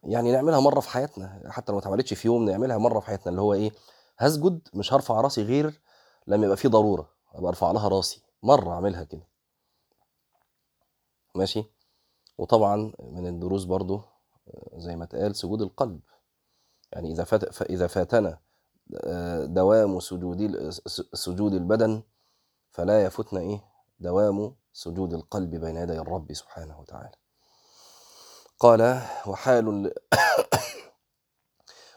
يعني 0.03 0.32
نعملها 0.32 0.60
مرة 0.60 0.80
في 0.80 0.89
حياتنا. 0.89 1.41
حتى 1.51 1.71
لو 1.71 1.77
ما 1.77 1.82
اتعملتش 1.82 2.13
في 2.13 2.27
يوم 2.27 2.45
نعملها 2.49 2.77
مرة 2.77 2.99
في 2.99 3.06
حياتنا. 3.06 3.30
اللي 3.30 3.41
هو 3.41 3.53
إيه 3.53 3.71
هسجد 4.17 4.67
مش 4.73 4.93
هرفع 4.93 5.21
راسي 5.21 5.43
غير 5.43 5.82
لما 6.27 6.45
يبقى 6.45 6.58
في 6.58 6.67
ضرورة. 6.67 7.10
أبقى 7.34 7.49
أرفع 7.49 7.71
لها 7.71 7.88
راسي. 7.88 8.21
مرة 8.43 8.71
أعملها 8.71 9.03
كده. 9.03 9.27
ماشي؟ 11.36 11.63
وطبعا 12.38 12.93
من 12.99 13.27
الدروس 13.27 13.63
برضو 13.63 14.01
زي 14.75 14.95
ما 14.95 15.03
اتقال 15.03 15.36
سجود 15.36 15.62
القلب. 15.62 15.99
يعني 16.91 17.12
إذا 17.12 17.23
فات 17.23 17.53
فاذا 17.53 17.88
فاتنا 17.88 18.39
دوام 19.43 19.99
سجود 19.99 20.69
سجود 21.13 21.53
البدن 21.53 22.03
فلا 22.71 23.03
يفوتنا 23.06 23.39
إيه؟ 23.39 23.63
دوام 23.99 24.56
سجود 24.73 25.13
القلب 25.13 25.56
بين 25.56 25.77
يدي 25.77 25.99
الرب 25.99 26.34
سبحانه 26.34 26.80
وتعالى. 26.80 27.15
قال 28.60 29.01
وحال 29.27 29.93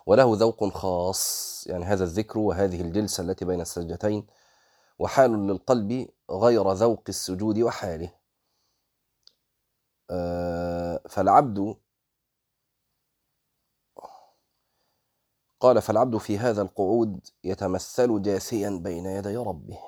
وله 0.07 0.37
ذوق 0.37 0.65
خاص. 0.69 1.65
يعني 1.67 1.85
هذا 1.85 2.05
الذكر 2.05 2.39
وهذه 2.39 2.81
الجلسة 2.81 3.23
التي 3.23 3.45
بين 3.45 3.61
السجدتين 3.61 4.27
وحال 4.99 5.47
للقلب 5.47 6.09
غير 6.31 6.73
ذوق 6.73 7.03
السجود 7.09 7.59
وحاله. 7.59 8.13
آه، 10.11 11.03
فالعبد 11.09 11.77
قال 15.61 15.83
فالعبد 15.83 16.17
في 16.17 16.39
هذا 16.39 16.63
القعود 16.63 17.21
يتمثل 17.45 18.23
جاثيا 18.23 18.71
بين 18.71 19.07
يدي 19.07 19.37
ربه 19.37 19.79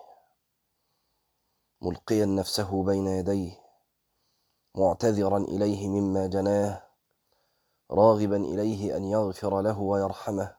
ملقيا 1.83 2.27
نفسه 2.27 2.83
بين 2.85 3.07
يديه 3.07 3.59
معتذرا 4.75 5.38
إليه 5.38 5.88
مما 5.88 6.27
جناه 6.27 6.91
راغبا 7.92 8.37
إليه 8.37 8.96
أن 8.96 9.05
يغفر 9.05 9.61
له 9.61 9.78
ويرحمه 9.81 10.57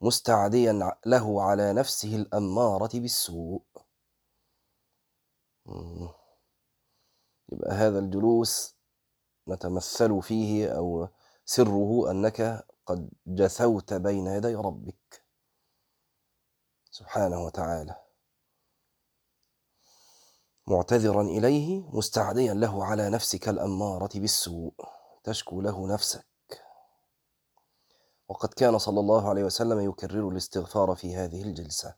مستعديا 0.00 0.96
له 1.06 1.42
على 1.42 1.72
نفسه 1.72 2.16
الأمارة 2.16 2.90
بالسوء. 2.94 3.62
يبقى 7.52 7.70
هذا 7.72 7.98
الجلوس 7.98 8.76
نتمثل 9.48 10.22
فيه 10.22 10.68
أو 10.68 11.08
سره 11.44 12.10
أنك 12.10 12.66
قد 12.86 13.10
جثوت 13.26 13.94
بين 13.94 14.26
يدي 14.26 14.54
ربك 14.54 15.24
سبحانه 16.90 17.44
وتعالى. 17.44 17.96
معتذرا 20.66 21.22
إليه 21.22 21.88
مستعديا 21.96 22.54
له 22.54 22.84
على 22.84 23.10
نفسك 23.10 23.48
الأمارة 23.48 24.10
بالسوء. 24.14 24.99
تشكو 25.22 25.60
له 25.60 25.94
نفسك. 25.94 26.26
وقد 28.28 28.48
كان 28.48 28.78
صلى 28.78 29.00
الله 29.00 29.28
عليه 29.28 29.44
وسلم 29.44 29.80
يكرر 29.80 30.28
الاستغفار 30.28 30.94
في 30.94 31.16
هذه 31.16 31.42
الجلسة. 31.42 31.96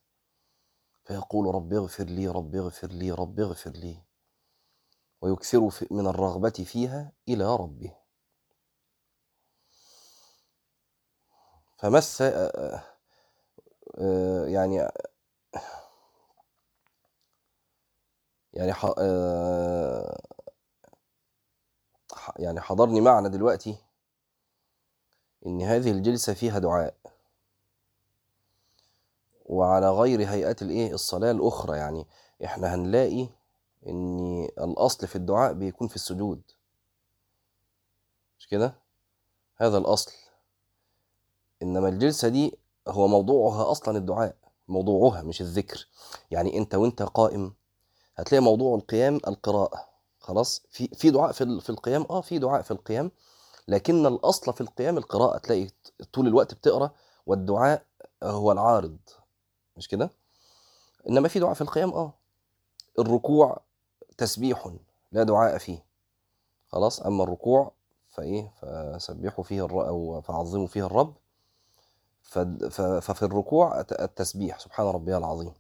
فيقول 1.05 1.55
رب 1.55 1.73
اغفر 1.73 2.05
لي 2.05 2.29
رب 2.29 2.55
اغفر 2.55 2.89
لي 2.89 3.11
رب 3.11 3.41
اغفر 3.41 3.71
لي. 3.71 4.03
ويكثر 5.21 5.71
من 5.91 6.07
الرغبة 6.07 6.51
فيها 6.51 7.13
إلى 7.29 7.57
ربه. 7.57 7.97
فمس 11.79 12.21
يعني 14.47 14.89
يعني 18.53 18.73
يعني 22.37 22.61
حضرني 22.61 23.01
معنا 23.01 23.29
دلوقتي 23.29 23.77
إن 25.47 25.63
هذه 25.63 25.91
الجلسة 25.91 26.35
فيها 26.35 26.59
دعاء. 26.59 26.95
وعلى 29.47 29.91
غير 29.91 30.21
هيئه 30.29 30.57
الإيه؟ 30.63 30.93
الصلاة 30.95 31.31
الأخرى. 31.31 31.77
يعني 31.77 32.07
إحنا 32.45 32.75
هنلاقي 32.75 33.29
إن 33.87 34.45
الأصل 34.59 35.07
في 35.07 35.17
الدعاء 35.17 35.53
بيكون 35.53 35.89
في 35.89 35.97
السجود. 35.97 36.43
مش 38.39 38.49
كده؟ 38.49 38.75
هذا 39.57 39.79
الأصل. 39.79 40.13
إنما 41.63 41.89
الجلسة 41.89 42.29
دي 42.29 42.59
هو 42.89 43.09
موضوعها 43.09 43.71
أصلا 43.71 43.99
الدعاء. 43.99 44.37
موضوعها 44.69 45.23
مش 45.23 45.41
الذكر. 45.41 45.89
يعني 46.31 46.59
أنت 46.59 46.75
وأنت 46.75 47.03
قائم 47.03 47.55
هتلاقي 48.17 48.43
موضوع 48.43 48.77
القيام 48.77 49.17
القراءة. 49.17 49.92
خلاص 50.23 50.63
في 50.71 50.89
في 50.89 51.11
دعاء 51.11 51.33
في 51.33 51.61
في 51.61 51.71
القيام 51.71 52.07
آه 52.11 52.21
في 52.21 52.39
دعاء 52.39 52.63
في 52.63 52.71
القيام 52.71 53.11
لكن 53.69 54.07
الأصل 54.07 54.53
في 54.53 54.61
القيام 54.61 54.99
القراءة 54.99 55.39
تلاقي 55.39 55.69
طول 56.13 56.27
الوقت 56.27 56.55
بتقرأ 56.55 56.91
والدعاء 57.27 57.85
هو 58.23 58.53
العارض 58.53 58.99
مش 59.77 59.89
كده؟ 59.89 60.11
إنما 61.09 61.29
في 61.29 61.39
دعاء 61.39 61.55
في 61.55 61.61
القيام 61.61 61.91
آه. 61.93 62.15
الركوع 62.99 63.61
تسبيح 64.19 64.73
لا 65.13 65.23
دعاء 65.23 65.59
فيه 65.59 65.85
خلاص 66.69 67.01
أما 67.01 67.25
الركوع 67.25 67.73
فإيه 68.09 68.53
فسبحوا 68.63 69.45
فيه 69.45 69.65
الرب 69.65 69.87
أو 69.87 70.21
فعظموا 70.21 70.67
فيه 70.67 70.87
الرب 70.87 71.15
ففي 72.23 73.23
الركوع 73.23 73.81
التسبيح 73.81 74.59
سبحان 74.59 74.87
ربي 74.87 75.17
العظيم 75.17 75.53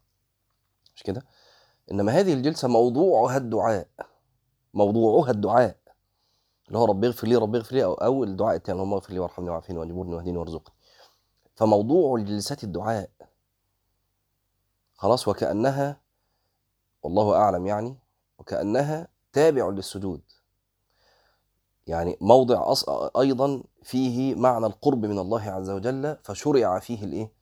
مش 0.96 1.02
كده؟ 1.02 1.22
إنما 1.90 2.12
هذه 2.12 2.32
الجلسة 2.32 2.68
موضوعها 2.68 3.36
الدعاء. 3.36 3.86
موضوعها 4.74 5.30
الدعاء 5.30 5.76
اللي 6.68 6.78
هو 6.78 6.84
رب 6.84 7.04
اغفر 7.04 7.26
لي 7.26 7.36
رب 7.36 7.54
اغفر 7.54 7.74
لي 7.74 7.84
أو, 7.84 7.94
أو 7.94 8.24
الدعاء 8.24 8.56
الثاني 8.56 8.78
اللهم 8.78 8.94
اغفر 8.94 9.12
لي 9.12 9.18
وارحمني 9.18 9.50
وعافيني 9.50 9.78
واجبرني 9.78 10.14
واهدني 10.14 10.38
وارزقني. 10.38 10.74
فموضوع 11.54 12.16
الجلسات 12.16 12.64
الدعاء 12.64 13.10
خلاص 14.94 15.28
وكأنها 15.28 16.00
والله 17.02 17.36
أعلم 17.36 17.66
يعني 17.66 17.96
وكأنها 18.38 19.08
تابع 19.32 19.68
للسجود. 19.68 20.20
يعني 21.86 22.16
موضع 22.20 22.74
أيضا 23.18 23.62
فيه 23.82 24.34
معنى 24.34 24.66
القرب 24.66 25.06
من 25.06 25.18
الله 25.18 25.42
عز 25.42 25.70
وجل 25.70 26.16
فشرع 26.22 26.78
فيه 26.78 27.04
الإيه؟ 27.04 27.32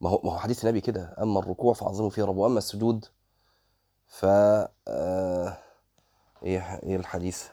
ما 0.00 0.10
هو 0.10 0.20
ما 0.24 0.32
هو 0.32 0.38
حديث 0.38 0.64
النبي 0.64 0.80
كده 0.80 1.16
أما 1.22 1.40
الركوع 1.40 1.74
فعظموا 1.74 2.10
فيه 2.10 2.24
رب 2.24 2.36
وأما 2.36 2.58
السجود 2.58 3.04
ف 4.06 4.24
آه، 4.88 5.58
إيه 6.42 6.80
إيه 6.82 6.96
الحديث؟ 6.96 7.48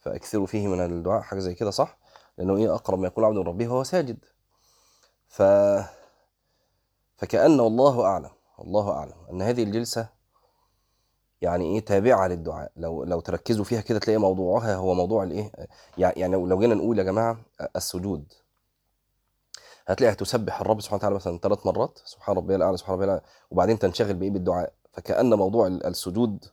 فاكثروا 0.00 0.46
فيه 0.46 0.68
من 0.68 0.80
الدعاء 0.80 1.22
حاجة 1.22 1.38
زي 1.38 1.54
كده 1.54 1.70
صح؟ 1.70 1.98
لأنه 2.38 2.56
إيه 2.56 2.74
أقرب 2.74 2.98
ما 2.98 3.06
يكون 3.06 3.24
عبد 3.24 3.36
ربه 3.38 3.68
وهو 3.68 3.84
ساجد. 3.84 4.24
ف 5.28 5.42
فكأن 7.16 7.60
والله 7.60 8.04
أعلم 8.04 8.30
الله 8.60 8.90
أعلم 8.92 9.14
أن 9.30 9.42
هذه 9.42 9.62
الجلسة 9.62 10.08
يعني 11.40 11.64
إيه 11.74 11.84
تابعة 11.84 12.28
للدعاء. 12.28 12.72
لو 12.76 13.04
لو 13.04 13.20
تركزوا 13.20 13.64
فيها 13.64 13.80
كده 13.80 13.98
تلاقي 13.98 14.18
موضوعها 14.18 14.74
هو 14.76 14.94
موضوع 14.94 15.22
الإيه 15.22 15.52
يعني 15.98 16.36
لو 16.36 16.58
جينا 16.58 16.74
نقول 16.74 16.98
يا 16.98 17.04
جماعة 17.04 17.38
السجود. 17.76 18.32
هتلاقيها 19.86 20.14
تسبح 20.14 20.60
الرب 20.60 20.80
سبحانه 20.80 20.98
وتعالى 20.98 21.14
مثلا 21.14 21.38
ثلاث 21.38 21.66
مرات 21.66 21.98
سبحان 22.04 22.36
ربي 22.36 22.54
الأعلى 22.56 22.76
سبحان 22.76 22.94
ربي 22.94 23.04
الأعلى 23.04 23.22
وبعدين 23.50 23.78
تنشغل 23.78 24.14
بإيه؟ 24.14 24.30
بالدعاء. 24.30 24.72
فكأن 24.92 25.34
موضوع 25.34 25.66
السجود 25.66 26.44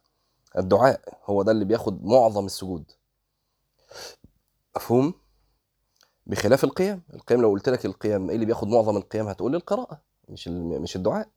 الدعاء 0.58 1.02
هو 1.26 1.44
ده 1.44 1.52
اللي 1.52 1.66
بياخد 1.66 2.06
معظم 2.06 2.46
السجود. 2.46 2.92
مفهوم؟ 4.76 5.14
بخلاف 6.28 6.64
القيام. 6.64 7.02
القيام 7.14 7.42
لو 7.42 7.50
قلت 7.50 7.70
لك 7.70 7.86
القيام 7.86 8.30
إيه 8.30 8.36
اللي 8.36 8.46
بياخد 8.46 8.68
معظم 8.68 8.98
القيام؟ 8.98 9.28
هتقول 9.28 9.52
لي 9.52 9.58
القراءة 9.58 10.02
مش 10.30 10.48
مش 10.48 10.96
الدعاء. 10.96 11.30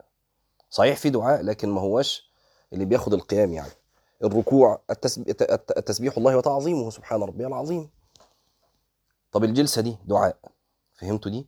صحيح 0.70 0.96
في 0.96 1.10
دعاء 1.10 1.42
لكن 1.42 1.68
ما 1.68 1.80
هوش 1.80 2.30
اللي 2.72 2.84
بياخد 2.84 3.14
القيام 3.14 3.52
يعني. 3.52 3.72
الركوع 4.24 4.80
التسبيح 5.76 6.16
الله 6.16 6.36
وتعظيمه 6.36 6.90
سبحان 6.90 7.22
ربي 7.22 7.46
العظيم. 7.46 7.90
طب 9.32 9.44
الجلسة 9.44 9.82
دي 9.82 9.96
دعاء 10.04 10.36
فهمتوا 10.94 11.30
دي؟ 11.30 11.46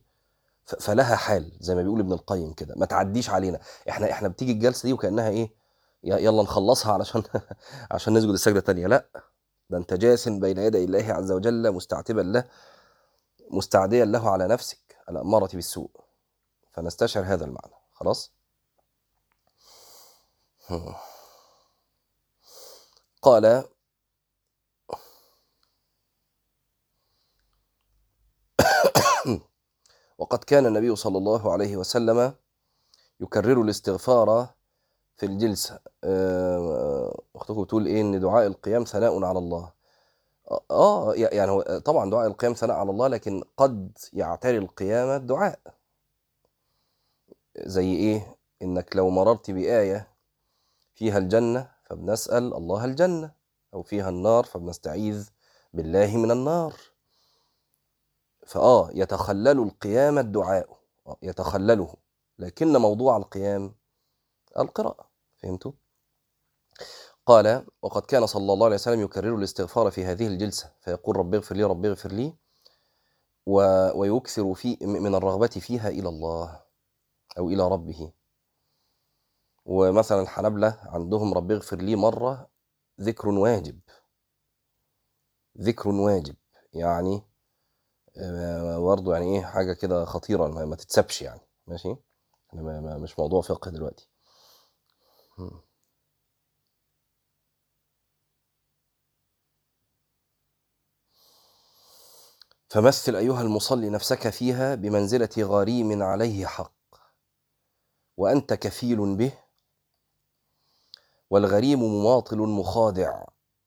فلها 0.65 1.15
حال 1.15 1.51
زي 1.59 1.75
ما 1.75 1.81
بيقول 1.81 1.99
ابن 1.99 2.13
القيم 2.13 2.53
كده 2.53 2.75
ما 2.77 2.85
تعديش 2.85 3.29
علينا. 3.29 3.59
إحنا 3.89 4.11
إحنا 4.11 4.27
بتيجي 4.27 4.51
الجلسة 4.51 4.87
دي 4.87 4.93
وكأنها 4.93 5.29
إيه؟ 5.29 5.56
يلا 6.03 6.43
نخلصها 6.43 6.93
علشان 6.93 7.23
عشان 7.91 8.13
نسجد 8.13 8.29
السجدة 8.29 8.59
الثانية 8.59 8.87
لا 8.87 9.09
ده 9.69 9.77
انت 9.77 9.93
جاس 9.93 10.29
بين 10.29 10.57
يدي 10.57 10.83
الله 10.83 11.13
عز 11.13 11.31
وجل 11.31 11.71
مستعتبا 11.71 12.21
له 12.21 12.49
مستعديا 13.51 14.05
له 14.05 14.29
على 14.29 14.47
نفسك 14.47 14.97
الأمارة 15.09 15.49
بالسوء. 15.53 15.91
فنستشعر 16.73 17.23
هذا 17.23 17.45
المعنى. 17.45 17.73
خلاص؟ 17.93 18.33
قال 23.21 23.63
وقد 30.17 30.43
كان 30.43 30.65
النبي 30.65 30.95
صلى 30.95 31.17
الله 31.17 31.51
عليه 31.51 31.77
وسلم 31.77 32.35
يكرر 33.19 33.61
الاستغفار 33.61 34.56
في 35.17 35.25
الجلسة. 35.25 35.79
آه، 36.03 37.21
أختكم 37.35 37.63
بتقول 37.63 37.85
إيه؟ 37.85 38.01
إن 38.01 38.19
دعاء 38.19 38.47
القيام 38.47 38.83
ثناء 38.83 39.23
على 39.23 39.39
الله. 39.39 39.71
آه 40.71 41.13
يعني 41.15 41.51
هو 41.51 41.61
طبعا 41.85 42.09
دعاء 42.09 42.27
القيام 42.27 42.53
ثناء 42.53 42.77
على 42.77 42.91
الله 42.91 43.07
لكن 43.07 43.43
قد 43.57 43.97
يعتري 44.13 44.57
القيام 44.57 45.09
الدعاء. 45.09 45.59
زي 47.57 47.93
إيه؟ 47.93 48.35
إنك 48.61 48.95
لو 48.95 49.09
مررت 49.09 49.51
بآية 49.51 50.07
فيها 50.95 51.17
الجنة 51.17 51.71
فبنسأل 51.85 52.53
الله 52.53 52.85
الجنة 52.85 53.31
أو 53.73 53.83
فيها 53.83 54.09
النار 54.09 54.43
فبنستعيذ 54.43 55.29
بالله 55.73 56.17
من 56.17 56.31
النار. 56.31 56.73
فآه 58.45 58.89
يتخلل 58.93 59.59
القيام 59.59 60.17
الدعاء. 60.17 60.77
آه، 61.07 61.17
يتخلله. 61.21 61.93
لكن 62.39 62.77
موضوع 62.77 63.17
القيام 63.17 63.75
القراءة. 64.59 65.06
فهمتوا؟ 65.37 65.71
قال 67.25 67.65
وقد 67.81 68.01
كان 68.01 68.25
صلى 68.25 68.53
الله 68.53 68.65
عليه 68.65 68.75
وسلم 68.75 69.01
يكرر 69.01 69.35
الاستغفار 69.35 69.91
في 69.91 70.05
هذه 70.05 70.27
الجلسة 70.27 70.73
فيقول 70.81 71.17
رب 71.17 71.35
اغفر 71.35 71.55
لي 71.55 71.63
رب 71.63 71.85
اغفر 71.85 72.11
لي 72.11 72.37
ويكثر 73.95 74.53
في 74.53 74.77
من 74.81 75.15
الرغبة 75.15 75.47
فيها 75.47 75.89
إلى 75.89 76.09
الله 76.09 76.63
أو 77.37 77.49
إلى 77.49 77.67
ربه. 77.67 78.13
ومثلا 79.65 80.21
الحنابلة 80.21 80.79
عندهم 80.83 81.33
رب 81.33 81.51
اغفر 81.51 81.77
لي 81.77 81.95
مرة 81.95 82.49
ذكر 83.01 83.29
واجب. 83.29 83.79
ذكر 85.61 85.89
واجب 85.89 86.35
يعني 86.73 87.21
آه، 88.17 88.79
برضه 88.79 89.13
يعني 89.13 89.35
إيه 89.35 89.45
حاجة 89.45 89.73
كده 89.73 90.05
خطيرة 90.05 90.47
ما, 90.47 90.65
ما 90.65 90.75
تتسبش 90.75 91.21
يعني 91.21 91.41
ماشي؟ 91.67 91.95
ما 92.53 92.81
ما 92.81 92.97
مش 92.97 93.19
موضوع 93.19 93.41
فقه 93.41 93.71
دلوقتي. 93.71 94.09
فمثل 102.69 103.15
أيها 103.15 103.41
المصلي 103.41 103.89
نفسك 103.89 104.29
فيها 104.29 104.75
بمنزلة 104.75 105.29
غريم 105.37 106.03
عليه 106.03 106.45
حق 106.45 106.73
وأنت 108.17 108.53
كفيل 108.53 109.15
به 109.15 109.31
والغريم 111.29 111.79
مماطل 111.83 112.37
مخادع 112.37 113.23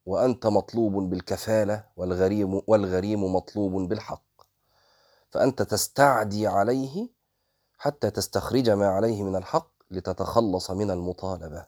وأنت 0.06 0.46
مطلوب 0.46 1.10
بالكفالة 1.10 1.84
والغريم 1.96 2.62
والغريم 2.66 3.34
مطلوب 3.34 3.88
بالحق. 3.88 4.24
فأنت 5.30 5.62
تستعدي 5.62 6.46
عليه 6.46 7.08
حتى 7.78 8.10
تستخرج 8.10 8.70
ما 8.70 8.88
عليه 8.88 9.22
من 9.22 9.36
الحق 9.36 9.79
لتتخلص 9.90 10.70
من 10.70 10.90
المطالبة. 10.90 11.66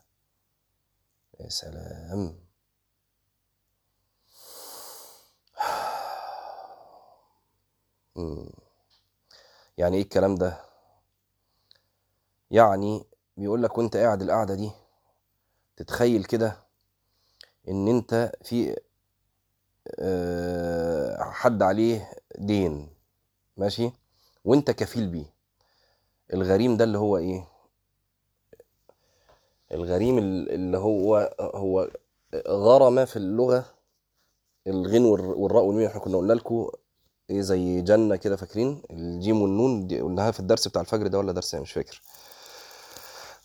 يا 1.41 1.49
سلام. 1.49 2.43
يعني 9.79 9.97
إيه 9.97 10.03
الكلام 10.03 10.35
ده؟ 10.35 10.61
يعني 12.51 13.05
بيقول 13.37 13.63
لك 13.63 13.79
وأنت 13.79 13.97
قاعد 13.97 14.23
القعدة 14.23 14.55
دي 14.55 14.71
تتخيل 15.77 16.25
كده 16.25 16.57
إن 17.69 17.89
أنت 17.89 18.33
في 18.43 18.77
آه، 19.99 21.23
حد 21.31 21.63
عليه 21.63 22.11
دين 22.39 22.89
ماشي؟ 23.57 23.91
وأنت 24.45 24.71
كفيل 24.71 25.09
بيه. 25.09 25.27
الغريم 26.35 26.77
ده 26.77 26.85
اللي 26.85 26.99
هو 26.99 27.17
إيه؟ 27.17 27.52
الغريم 29.73 30.19
ال- 30.19 30.51
اللي 30.51 30.79
هو 30.79 31.35
هو 31.41 31.91
غرم 32.49 33.05
في 33.05 33.17
اللغة 33.17 33.65
الغين 34.67 35.05
والر- 35.05 35.37
والراء 35.39 35.65
والميم 35.65 35.87
إحنا 35.87 36.01
كنا 36.01 36.17
قلنا 36.17 36.33
لكم 36.33 36.71
إيه 37.31 37.41
زي 37.41 37.81
جنة 37.83 38.17
كده 38.17 38.37
فاكرين؟ 38.37 38.83
الجيم 38.91 39.43
والنون 39.43 39.87
دي 39.87 40.01
قلناها 40.01 40.31
في 40.31 40.41
الدرس 40.41 40.69
بتاع 40.69 40.83
الفجر 40.83 41.07
ده 41.07 41.19
ولا 41.19 41.33
درس؟ 41.33 41.55
مش 41.55 41.73
فاكر. 41.73 42.03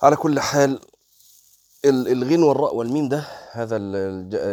على 0.02 0.16
كل 0.16 0.40
حال 0.40 0.82
ال- 1.86 2.08
الغين 2.08 2.44
والراء 2.44 2.76
والميم 2.76 3.10
ده 3.10 3.20
هذا 3.52 3.78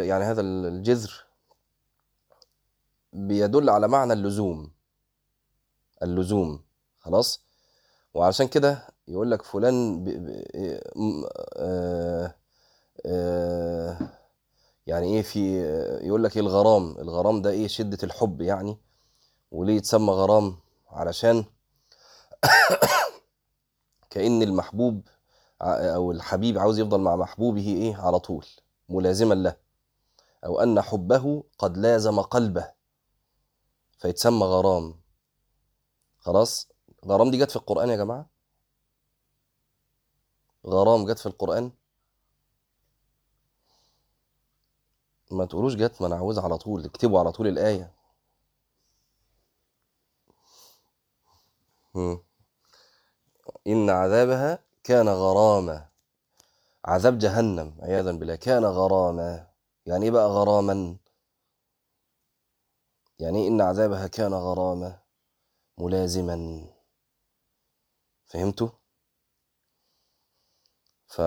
يعني 0.03 0.23
هذا 0.23 0.41
الجذر 0.41 1.23
بيدل 3.13 3.69
على 3.69 3.87
معنى 3.87 4.13
اللزوم. 4.13 4.71
اللزوم 6.03 6.63
خلاص؟ 6.99 7.41
وعشان 8.13 8.47
كده 8.47 8.87
يقول 9.07 9.31
لك 9.31 9.41
فلان 9.41 10.03
ب... 10.03 10.09
ب... 10.09 10.43
آه... 11.57 12.35
آه... 13.05 14.09
يعني 14.87 15.07
إيه 15.15 15.21
في 15.21 15.61
يقول 16.07 16.23
لك 16.23 16.37
إيه 16.37 16.41
الغرام 16.43 16.97
الغرام 16.99 17.41
ده 17.41 17.49
إيه 17.49 17.67
شدة 17.67 17.97
الحب 18.03 18.41
يعني 18.41 18.77
وليه 19.51 19.75
يتسمى 19.75 20.09
غرام؟ 20.13 20.57
علشان 20.89 21.45
كأن 24.09 24.41
المحبوب 24.41 25.07
أو 25.61 26.11
الحبيب 26.11 26.57
عاوز 26.59 26.79
يفضل 26.79 26.99
مع 26.99 27.15
محبوبه 27.15 27.67
إيه؟ 27.67 27.95
على 27.95 28.19
طول 28.19 28.45
ملازما 28.89 29.33
له. 29.33 29.55
أو 30.45 30.59
أن 30.59 30.81
حبه 30.81 31.43
قد 31.57 31.77
لازم 31.77 32.19
قلبه 32.21 32.71
فيتسمى 33.97 34.45
غرام. 34.45 34.95
خلاص؟ 36.17 36.69
غرام 37.05 37.31
دي 37.31 37.37
جت 37.37 37.49
في 37.49 37.55
القرآن 37.55 37.89
يا 37.89 37.95
جماعة؟ 37.95 38.34
غرام 40.65 41.05
جت 41.05 41.19
في 41.19 41.25
القرآن؟ 41.25 41.71
ما 45.31 45.45
تقولوش 45.45 45.75
جت 45.75 46.01
ما 46.01 46.07
أنا 46.07 46.15
عاوز 46.15 46.39
على 46.39 46.57
طول 46.57 46.85
اكتبوا 46.85 47.19
على 47.19 47.31
طول 47.31 47.47
الآية. 47.47 47.91
إن 53.67 53.89
عذابها 53.89 54.59
كان 54.83 55.09
غراما. 55.09 55.89
عذاب 56.85 57.17
جهنم 57.17 57.77
عياذا 57.81 58.11
بالله 58.11 58.35
كان 58.35 58.65
غراما. 58.65 59.47
يعني 59.85 60.05
إيه 60.05 60.11
بقى 60.11 60.27
غراما؟ 60.27 60.97
يعني 63.19 63.41
إيه 63.41 63.47
إن 63.47 63.61
عذابها 63.61 64.07
كان 64.07 64.33
غراما؟ 64.33 64.99
ملازما. 65.77 66.65
فهمتوا؟ 68.25 68.69
ف 71.15 71.21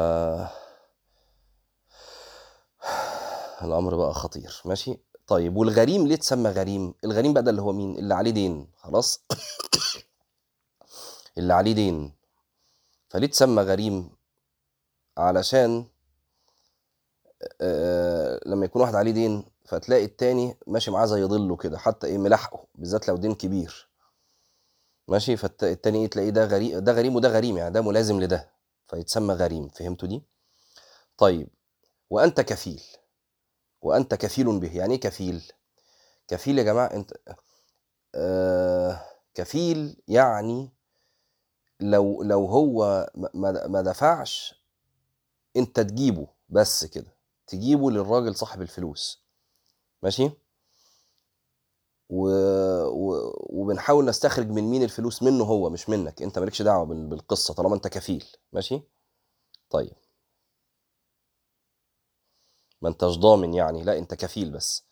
الأمر 3.62 3.96
بقى 3.96 4.14
خطير 4.14 4.62
ماشي؟ 4.64 4.98
طيب 5.27 5.57
والغريم 5.57 6.07
ليه 6.07 6.16
تسمى 6.16 6.51
غريم؟ 6.51 6.94
الغريم 7.05 7.33
بقى 7.33 7.42
ده 7.42 7.51
اللي 7.51 7.62
هو 7.62 7.72
مين؟ 7.72 7.98
اللي 7.98 8.14
عليه 8.14 8.31
دين 8.31 8.68
خلاص؟ 8.77 9.24
اللي 11.38 11.55
عليه 11.55 11.72
دين. 11.72 12.12
فليه 13.09 13.27
تسمى 13.27 13.62
غريم؟ 13.62 14.11
علشان 15.18 15.87
آه 17.61 18.40
لما 18.46 18.64
يكون 18.64 18.83
واحد 18.83 18.94
عليه 18.94 19.12
دين 19.12 19.44
فتلاقي 19.64 20.05
التاني 20.05 20.57
ماشي 20.66 20.90
معاه 20.90 21.07
زي 21.07 21.24
ظله 21.24 21.57
كده 21.57 21.79
حتى 21.79 22.07
إيه 22.07 22.18
ملاحقه 22.18 22.66
بالذات 22.74 23.09
لو 23.09 23.16
دين 23.16 23.35
كبير. 23.35 23.88
ماشي؟ 25.09 25.37
فالتاني 25.37 25.98
إيه 25.98 26.11
تلاقيه 26.11 26.31
ده 26.31 26.44
غريم 26.44 26.79
ده 26.79 26.92
غريم 26.92 27.16
وده 27.16 27.29
غريم 27.29 27.57
يعني 27.57 27.74
ده 27.74 27.81
ملازم 27.81 28.20
لده. 28.20 28.57
فيتسمى 28.90 29.35
غريم 29.35 29.68
فهمتوا 29.68 30.09
دي؟ 30.09 30.22
طيب 31.18 31.48
وأنت 32.11 32.40
كفيل 32.40 32.83
وأنت 33.83 34.14
كفيل 34.14 34.61
به 34.61 34.77
يعني 34.79 34.94
إيه 34.94 35.01
كفيل؟ 35.01 35.53
كفيل 36.29 36.59
يا 36.59 36.62
جماعة 36.64 36.87
أنت 36.87 37.12
آه 38.14 39.01
كفيل 39.35 40.03
يعني 40.09 40.72
لو 41.81 42.22
لو 42.22 42.46
هو 42.46 43.11
ما- 43.14 43.66
دفعش 43.83 44.55
أنت 45.57 45.81
تجيبه 45.81 46.29
بس 46.48 46.85
كده 46.85 47.16
تجيبه 47.46 47.90
للراجل 47.90 48.35
صاحب 48.35 48.62
الفلوس 48.62 49.24
ماشي؟ 50.03 50.31
و... 52.08 52.28
و... 52.86 53.32
وبنحاول 53.50 54.04
نستخرج 54.04 54.48
من 54.48 54.64
مين 54.64 54.82
الفلوس 54.82 55.22
منه 55.22 55.44
هو 55.44 55.70
مش 55.70 55.88
منك. 55.88 56.22
انت 56.22 56.38
مالكش 56.38 56.62
دعوة 56.62 56.84
بال... 56.86 57.06
بالقصة 57.06 57.54
طالما 57.54 57.74
انت 57.74 57.88
كفيل. 57.88 58.24
ماشي؟ 58.52 58.82
طيب. 59.70 59.92
ما 62.82 62.88
انتش 62.88 63.16
ضامن 63.18 63.54
يعني. 63.54 63.84
لا 63.84 63.98
انت 63.98 64.14
كفيل 64.14 64.50
بس. 64.52 64.84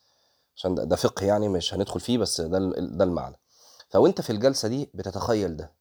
عشان 0.56 0.74
ده, 0.74 0.84
ده 0.84 0.96
فقه 0.96 1.26
يعني 1.26 1.48
مش 1.48 1.74
هندخل 1.74 2.00
فيه 2.00 2.18
بس 2.18 2.40
ده 2.40 2.58
ده 2.80 3.04
المعنى. 3.04 3.36
فوانت 3.90 4.20
في 4.20 4.30
الجلسة 4.30 4.68
دي 4.68 4.90
بتتخيل 4.94 5.56
ده. 5.56 5.74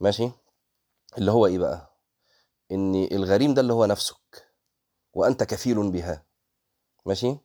ماشي؟ 0.00 0.30
اللي 1.18 1.30
هو 1.32 1.46
إيه 1.46 1.58
بقى؟ 1.58 1.96
ان 2.72 2.94
الغريم 3.12 3.54
ده 3.54 3.60
اللي 3.60 3.72
هو 3.72 3.84
نفسك 3.86 4.52
وانت 5.14 5.42
كفيل 5.42 5.90
بها. 5.92 6.26
ماشي؟ 7.06 7.38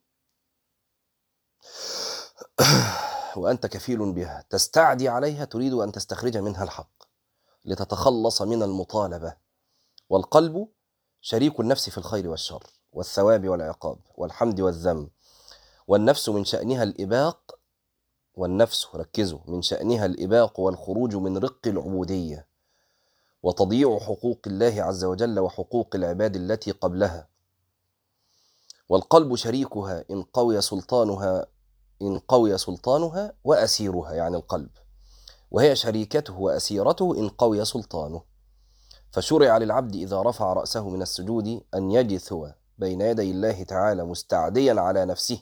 وانت 3.35 3.65
كفيل 3.65 4.11
بها. 4.11 4.45
تستعدي 4.49 5.09
عليها 5.09 5.45
تريد 5.45 5.73
أن 5.73 5.91
تستخرج 5.91 6.37
منها 6.37 6.63
الحق. 6.63 6.91
لتتخلص 7.65 8.41
من 8.41 8.63
المطالبة. 8.63 9.35
والقلب 10.09 10.67
شريك 11.21 11.59
النفس 11.59 11.89
في 11.89 11.97
الخير 11.97 12.27
والشر 12.27 12.63
والثواب 12.93 13.49
والعقاب 13.49 13.97
والحمد 14.15 14.61
والذم. 14.61 15.09
والنفس 15.87 16.29
من 16.29 16.45
شأنها 16.45 16.83
الإباق 16.83 17.59
والنفس 18.35 18.87
ركزوا 18.95 19.39
من 19.47 19.61
شأنها 19.61 20.05
الإباق 20.05 20.59
والخروج 20.59 21.15
من 21.15 21.37
رق 21.37 21.67
العبودية. 21.67 22.47
وتضييع 23.43 23.99
حقوق 23.99 24.39
الله 24.47 24.83
عز 24.83 25.03
وجل 25.03 25.39
وحقوق 25.39 25.95
العباد 25.95 26.35
التي 26.35 26.71
قبلها. 26.71 27.27
والقلب 28.89 29.35
شريكها 29.35 30.03
إن 30.11 30.23
قوي 30.23 30.61
سلطانها 30.61 31.47
إن 32.01 32.19
قوي 32.19 32.57
سلطانها 32.57 33.33
وأسيرها 33.43 34.13
يعني 34.13 34.35
القلب. 34.35 34.69
وهي 35.51 35.75
شريكته 35.75 36.39
وأسيرته 36.39 37.17
إن 37.17 37.29
قوي 37.29 37.65
سلطانه. 37.65 38.21
فشرع 39.11 39.57
للعبد 39.57 39.95
إذا 39.95 40.21
رفع 40.21 40.53
رأسه 40.53 40.89
من 40.89 41.01
السجود 41.01 41.61
أن 41.75 41.91
يجثو 41.91 42.47
بين 42.77 43.01
يدي 43.01 43.31
الله 43.31 43.63
تعالى 43.63 44.03
مستعديا 44.03 44.81
على 44.81 45.05
نفسه 45.05 45.41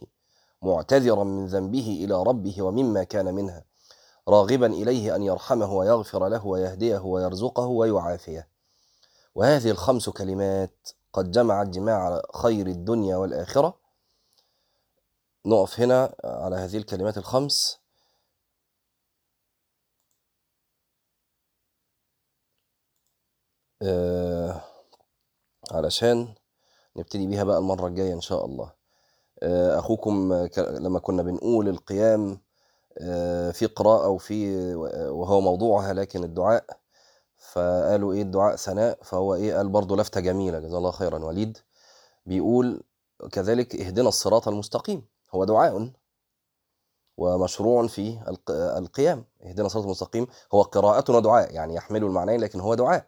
معتذرا 0.62 1.24
من 1.24 1.46
ذنبه 1.46 2.00
إلى 2.06 2.24
ربه 2.24 2.62
ومما 2.62 3.04
كان 3.04 3.34
منها 3.34 3.64
راغبا 4.28 4.68
إليه 4.68 5.16
أن 5.16 5.24
يرحمه 5.24 5.74
ويغفر 5.74 6.28
له 6.28 6.46
ويهديه 6.48 7.00
ويرزقه 7.00 7.66
ويعافيه. 7.66 8.48
وهذه 9.36 9.72
الخمس 9.72 10.10
كلمات 10.10 10.90
قد 11.14 11.32
جمعت 11.32 11.68
جماع 11.68 12.22
خير 12.36 12.68
الدنيا 12.68 13.18
والآخرة. 13.18 13.74
نقف 15.50 15.80
هنا 15.80 16.16
على 16.24 16.56
هذه 16.56 16.78
الكلمات 16.78 17.18
الخمس. 17.18 17.80
آه 23.82 24.62
علشان 25.72 26.36
نبتدي 26.98 27.28
بيها 27.28 27.44
بقى 27.44 27.58
المرة 27.58 27.88
الجاية 27.88 28.14
إن 28.14 28.22
شاء 28.22 28.46
الله. 28.46 28.74
آه 29.44 29.80
أخوكم 29.80 30.34
لما 30.58 31.00
كنا 31.00 31.24
بنقول 31.24 31.70
القيام 31.70 32.42
آه 33.00 33.52
في 33.52 33.66
قراءة 33.66 34.08
وفي 34.10 34.76
وهو 35.10 35.42
موضوعها 35.42 35.94
لكن 35.94 36.24
الدعاء. 36.24 36.66
فقالوا 37.38 38.14
إيه؟ 38.14 38.22
الدعاء 38.22 38.56
ثناء. 38.56 39.04
فهو 39.04 39.36
إيه؟ 39.36 39.56
قال 39.58 39.70
برضه 39.70 39.98
لفتة 39.98 40.22
جميلة 40.22 40.60
جزاه 40.60 40.78
الله 40.78 40.92
خيرا. 40.92 41.20
وليد 41.26 41.58
بيقول 42.26 42.84
كذلك 43.32 43.76
اهدنا 43.76 44.10
الصراط 44.10 44.48
المستقيم. 44.48 45.09
هو 45.32 45.46
دعاء 45.46 45.92
ومشروع 47.18 47.88
في 47.88 48.22
الق- 48.28 48.52
القيام. 48.52 49.26
اهدنا 49.44 49.66
الصراط 49.66 49.84
المستقيم. 49.84 50.28
هو 50.54 50.62
قراءتنا 50.62 51.20
دعاء 51.20 51.54
يعني 51.54 51.76
يحمل 51.76 52.04
المعنيين 52.04 52.42
لكن 52.42 52.60
هو 52.60 52.76
دعاء. 52.76 53.08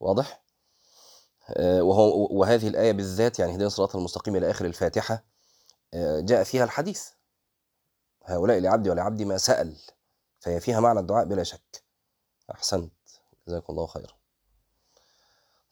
واضح؟ 0.00 0.42
آه، 1.50 1.82
وهو 1.82 2.28
وهذه 2.30 2.68
الآية 2.68 2.92
بالذات 2.92 3.38
يعني 3.38 3.52
اهدنا 3.52 3.66
الصراط 3.66 3.96
المستقيم 3.96 4.36
إلى 4.36 4.50
آخر 4.50 4.64
الفاتحة 4.64 5.24
آه، 5.94 6.20
جاء 6.20 6.44
فيها 6.44 6.64
الحديث. 6.64 7.08
هؤلاء 8.24 8.58
لعبدي 8.58 8.90
ولعبدي 8.90 9.24
ما 9.24 9.38
سأل 9.38 9.76
فهي 10.40 10.60
فيها 10.60 10.80
معنى 10.80 11.00
الدعاء 11.00 11.24
بلا 11.24 11.42
شك. 11.42 11.84
أحسنت. 12.50 12.92
جزاكم 13.48 13.72
الله 13.72 13.86
خيرا. 13.86 14.12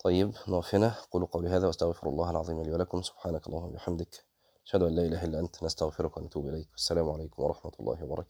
طيب 0.05 0.35
نقف 0.49 0.75
هنا. 0.75 0.95
قولوا 1.11 1.29
قولي 1.29 1.49
هذا 1.49 1.67
واستغفر 1.67 2.09
الله 2.09 2.31
العظيم 2.31 2.63
لي 2.63 2.73
ولكم. 2.73 3.03
سبحانك 3.03 3.47
اللهم 3.47 3.65
وبحمدك. 3.65 4.26
أشهد 4.67 4.83
أن 4.83 4.95
لا 4.95 5.03
إله 5.03 5.25
إلا 5.25 5.41
أنت 5.41 5.65
نستغفرك 5.65 6.17
ونتوب 6.17 6.49
إليك. 6.49 6.69
والسلام 6.73 7.11
عليكم 7.11 7.43
ورحمة 7.43 7.73
الله 7.81 8.05
وبركاته. 8.05 8.25